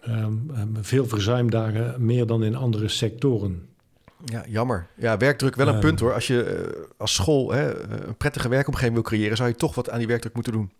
Ehm, 0.00 0.45
veel 0.80 1.06
verzuimdagen, 1.06 2.04
meer 2.04 2.26
dan 2.26 2.44
in 2.44 2.54
andere 2.54 2.88
sectoren. 2.88 3.68
Ja, 4.24 4.44
jammer. 4.48 4.86
Ja, 4.94 5.16
werkdruk 5.16 5.54
wel 5.56 5.66
een 5.68 5.72
Ehm. 5.72 5.82
punt 5.82 6.00
hoor. 6.00 6.14
Als 6.14 6.26
je 6.26 6.42
eh, 6.42 6.82
als 6.96 7.14
school 7.14 7.52
hè, 7.52 7.70
eh, 7.82 8.06
een 8.06 8.16
prettige 8.16 8.48
werkomgeving 8.48 8.94
wil 8.94 9.02
creëren, 9.02 9.36
zou 9.36 9.48
je 9.48 9.54
toch 9.54 9.74
wat 9.74 9.90
aan 9.90 9.98
die 9.98 10.06
werkdruk 10.06 10.34
moeten 10.34 10.52
doen. 10.52 10.70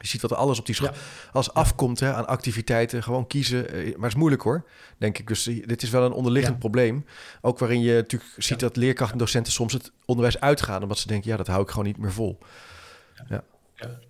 Je 0.00 0.06
ziet 0.06 0.20
dat 0.20 0.30
er 0.30 0.36
alles 0.36 0.58
op 0.58 0.66
die 0.66 0.74
school 0.74 0.88
Ja. 0.88 0.94
als 1.32 1.52
afkomt 1.54 2.00
hè, 2.00 2.14
aan 2.14 2.26
activiteiten. 2.26 3.02
Gewoon 3.02 3.26
kiezen. 3.26 3.68
eh, 3.68 3.84
Maar 3.84 3.92
het 3.94 4.04
is 4.04 4.14
moeilijk 4.14 4.42
hoor, 4.42 4.64
denk 4.98 5.18
ik. 5.18 5.26
Dus 5.28 5.46
eh, 5.46 5.66
dit 5.66 5.82
is 5.82 5.90
wel 5.90 6.04
een 6.04 6.12
onderliggend 6.12 6.54
Ja. 6.54 6.60
probleem. 6.60 7.04
Ook 7.40 7.58
waarin 7.58 7.80
je 7.80 7.94
natuurlijk 7.94 8.32
ziet 8.36 8.60
Ja. 8.60 8.66
dat 8.66 8.76
leerkrachten 8.76 9.12
en 9.18 9.24
docenten 9.24 9.52
soms 9.52 9.72
het 9.72 9.92
onderwijs 10.04 10.40
uitgaan. 10.40 10.82
Omdat 10.82 10.98
ze 10.98 11.06
denken, 11.06 11.30
ja, 11.30 11.36
dat 11.36 11.46
hou 11.46 11.62
ik 11.62 11.68
gewoon 11.70 11.84
niet 11.86 11.98
meer 11.98 12.12
vol. 12.12 12.38
Ja, 13.28 13.42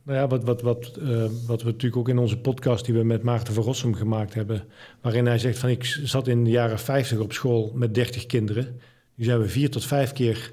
nou 0.05 0.19
ja, 0.19 0.27
wat, 0.27 0.45
wat, 0.45 0.63
wat, 0.63 0.97
eh, 0.97 1.25
wat 1.47 1.63
we 1.63 1.67
natuurlijk 1.67 1.97
ook 1.97 2.09
in 2.09 2.19
onze 2.19 2.39
podcast 2.39 2.85
die 2.85 2.95
we 2.95 3.03
met 3.05 3.23
Maarten 3.23 3.55
van 3.55 3.63
Rossum 3.65 3.95
gemaakt 3.95 4.35
hebben, 4.35 4.65
waarin 5.01 5.27
hij 5.27 5.39
zegt 5.39 5.59
van 5.59 5.69
ik 5.69 5.85
zat 5.85 6.29
in 6.29 6.45
de 6.45 6.51
jaren 6.51 6.79
50 6.79 7.19
op 7.19 7.33
school 7.33 7.73
met 7.75 7.95
30 7.95 8.27
kinderen. 8.27 8.81
Nu 9.15 9.25
zijn 9.25 9.41
we 9.41 9.49
vier 9.49 9.71
tot 9.71 9.85
vijf 9.85 10.13
keer 10.13 10.53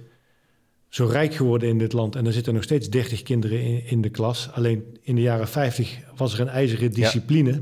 zo 0.89 1.05
rijk 1.05 1.33
geworden 1.33 1.69
in 1.69 1.77
dit 1.77 1.93
land 1.93 2.15
en 2.15 2.25
er 2.25 2.33
zitten 2.33 2.53
nog 2.53 2.63
steeds 2.63 2.89
30 2.89 3.21
kinderen 3.23 3.61
in, 3.61 3.85
in 3.85 4.01
de 4.01 4.09
klas. 4.09 4.49
Alleen 4.51 4.97
in 5.01 5.15
de 5.15 5.21
jaren 5.21 5.47
50 5.47 5.99
was 6.15 6.33
er 6.33 6.39
een 6.39 6.47
ijzeren 6.47 6.91
discipline. 6.91 7.61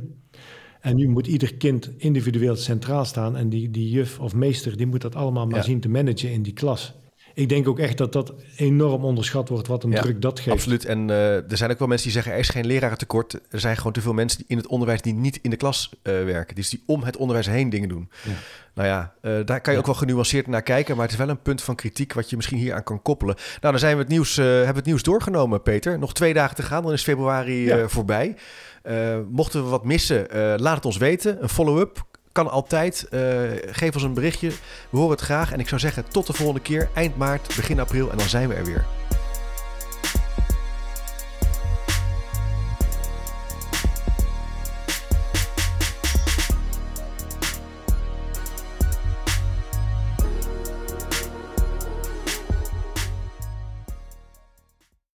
En 0.81 0.95
nu 0.95 1.07
moet 1.07 1.27
ieder 1.27 1.53
kind 1.55 1.89
individueel 1.97 2.55
centraal 2.55 3.05
staan 3.05 3.37
en 3.37 3.49
die, 3.49 3.71
die 3.71 3.89
juf 3.89 4.19
of 4.19 4.33
meester 4.35 4.77
die 4.77 4.85
moet 4.85 5.01
dat 5.01 5.15
allemaal 5.15 5.45
maar 5.47 5.57
Ja. 5.57 5.63
zien 5.63 5.79
te 5.79 5.89
managen 5.89 6.31
in 6.31 6.41
die 6.43 6.53
klas. 6.53 6.93
Ik 7.41 7.49
denk 7.49 7.67
ook 7.67 7.79
echt 7.79 7.97
dat 7.97 8.13
dat 8.13 8.33
enorm 8.57 9.03
onderschat 9.03 9.49
wordt 9.49 9.67
wat 9.67 9.83
een 9.83 9.91
Ja, 9.91 10.01
druk 10.01 10.21
dat 10.21 10.39
geeft. 10.39 10.51
Absoluut. 10.55 10.85
En 10.85 11.09
eh, 11.09 11.35
er 11.35 11.57
zijn 11.57 11.71
ook 11.71 11.79
wel 11.79 11.87
mensen 11.87 12.05
die 12.07 12.15
zeggen, 12.15 12.33
er 12.33 12.39
is 12.39 12.49
geen 12.49 12.65
lerarentekort. 12.65 13.33
Er 13.49 13.59
zijn 13.59 13.77
gewoon 13.77 13.91
te 13.91 14.01
veel 14.01 14.13
mensen 14.13 14.37
die 14.37 14.47
in 14.49 14.57
het 14.57 14.67
onderwijs 14.67 15.01
die 15.01 15.13
niet 15.13 15.39
in 15.41 15.49
de 15.49 15.55
klas 15.55 15.89
eh, 16.01 16.13
werken. 16.23 16.55
Dus 16.55 16.69
die 16.69 16.83
om 16.85 17.03
het 17.03 17.17
onderwijs 17.17 17.47
heen 17.47 17.69
dingen 17.69 17.89
doen. 17.89 18.09
Ja. 18.23 18.31
Nou 18.73 18.87
ja, 18.87 19.13
eh, 19.21 19.31
daar 19.45 19.61
kan 19.61 19.61
je 19.65 19.71
Ja. 19.71 19.77
ook 19.77 19.85
wel 19.85 19.95
genuanceerd 19.95 20.47
naar 20.47 20.61
kijken. 20.61 20.93
Maar 20.95 21.03
het 21.03 21.13
is 21.13 21.19
wel 21.19 21.29
een 21.29 21.41
punt 21.41 21.61
van 21.61 21.75
kritiek 21.75 22.13
wat 22.13 22.29
je 22.29 22.35
misschien 22.35 22.57
hier 22.57 22.73
aan 22.73 22.83
kan 22.83 23.01
koppelen. 23.01 23.35
Nou, 23.35 23.59
dan 23.73 23.79
zijn 23.79 23.95
we 23.95 24.01
het 24.01 24.11
nieuws, 24.11 24.37
eh, 24.37 24.45
hebben 24.45 24.67
we 24.67 24.75
het 24.75 24.85
nieuws 24.85 25.03
doorgenomen, 25.03 25.61
Peter. 25.61 25.99
Nog 25.99 26.13
twee 26.13 26.33
dagen 26.33 26.55
te 26.55 26.63
gaan, 26.63 26.83
dan 26.83 26.91
is 26.91 27.03
februari 27.03 27.63
Ja. 27.65 27.77
eh, 27.77 27.87
voorbij. 27.87 28.35
Eh, 28.83 29.17
mochten 29.31 29.63
we 29.63 29.69
wat 29.69 29.85
missen, 29.85 30.29
eh, 30.31 30.53
laat 30.57 30.75
het 30.75 30.85
ons 30.85 30.97
weten. 30.97 31.43
Een 31.43 31.49
follow-up 31.49 32.05
kan 32.31 32.49
altijd. 32.49 33.07
Eh, 33.09 33.21
geef 33.65 33.93
ons 33.93 34.03
een 34.03 34.13
berichtje. 34.13 34.49
We 34.89 34.97
horen 34.97 35.11
het 35.11 35.21
graag. 35.21 35.51
En 35.51 35.59
ik 35.59 35.67
zou 35.67 35.81
zeggen, 35.81 36.07
tot 36.07 36.27
de 36.27 36.33
volgende 36.33 36.61
keer. 36.61 36.89
Eind 36.93 37.17
maart, 37.17 37.55
begin 37.55 37.79
april. 37.79 38.11
En 38.11 38.17
dan 38.17 38.29
zijn 38.29 38.47
we 38.47 38.53
er 38.53 38.65
weer. 38.65 39.00